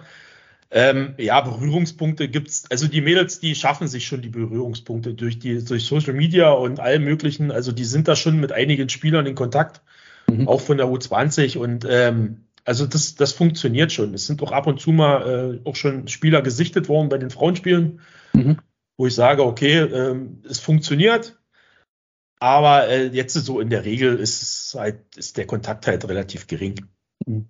[0.72, 2.66] Ähm, ja, Berührungspunkte gibt's.
[2.70, 6.80] Also die Mädels, die schaffen sich schon die Berührungspunkte durch die durch Social Media und
[6.80, 7.52] allem möglichen.
[7.52, 9.82] Also die sind da schon mit einigen Spielern in Kontakt,
[10.28, 10.48] mhm.
[10.48, 14.16] auch von der U20 und ähm, also das, das funktioniert schon.
[14.16, 17.30] Es sind auch ab und zu mal äh, auch schon Spieler gesichtet worden bei den
[17.30, 18.02] Frauenspielen,
[18.34, 18.58] mhm.
[18.98, 21.40] wo ich sage, okay, ähm, es funktioniert.
[22.40, 26.88] Aber äh, jetzt so in der Regel ist, halt, ist der Kontakt halt relativ gering.
[27.26, 27.50] Mhm.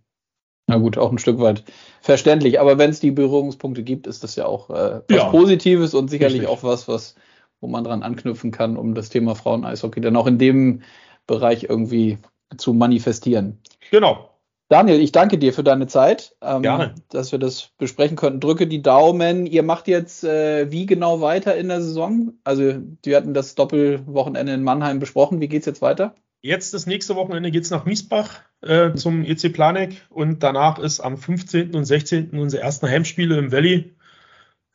[0.67, 1.63] Na gut, auch ein Stück weit
[2.01, 2.59] verständlich.
[2.59, 6.09] Aber wenn es die Berührungspunkte gibt, ist das ja auch äh, was ja, Positives und
[6.09, 6.49] sicherlich richtig.
[6.49, 7.15] auch was, was,
[7.61, 10.81] wo man dran anknüpfen kann, um das Thema Frauen-Eishockey dann auch in dem
[11.27, 12.17] Bereich irgendwie
[12.57, 13.59] zu manifestieren.
[13.91, 14.29] Genau.
[14.67, 16.95] Daniel, ich danke dir für deine Zeit, ähm, Gerne.
[17.09, 18.39] dass wir das besprechen konnten.
[18.39, 19.45] Drücke die Daumen.
[19.45, 22.33] Ihr macht jetzt äh, wie genau weiter in der Saison?
[22.43, 25.39] Also, wir hatten das Doppelwochenende in Mannheim besprochen.
[25.39, 26.15] Wie geht es jetzt weiter?
[26.41, 30.99] Jetzt das nächste Wochenende geht es nach Miesbach äh, zum EC Planek und danach ist
[30.99, 31.75] am 15.
[31.75, 32.37] und 16.
[32.37, 33.95] unsere ersten Heimspiele im Valley.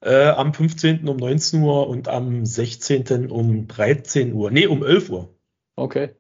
[0.03, 1.07] Äh, am 15.
[1.09, 3.31] um 19 Uhr und am 16.
[3.31, 4.51] um 13 Uhr.
[4.51, 5.29] Nee, um 11 Uhr.
[5.77, 6.15] Okay.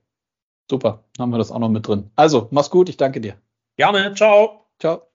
[0.68, 1.04] Super.
[1.18, 2.10] Haben wir das auch noch mit drin.
[2.14, 2.88] Also, mach's gut.
[2.88, 3.36] Ich danke dir.
[3.76, 4.14] Gerne.
[4.14, 4.66] Ciao.
[4.78, 5.09] Ciao.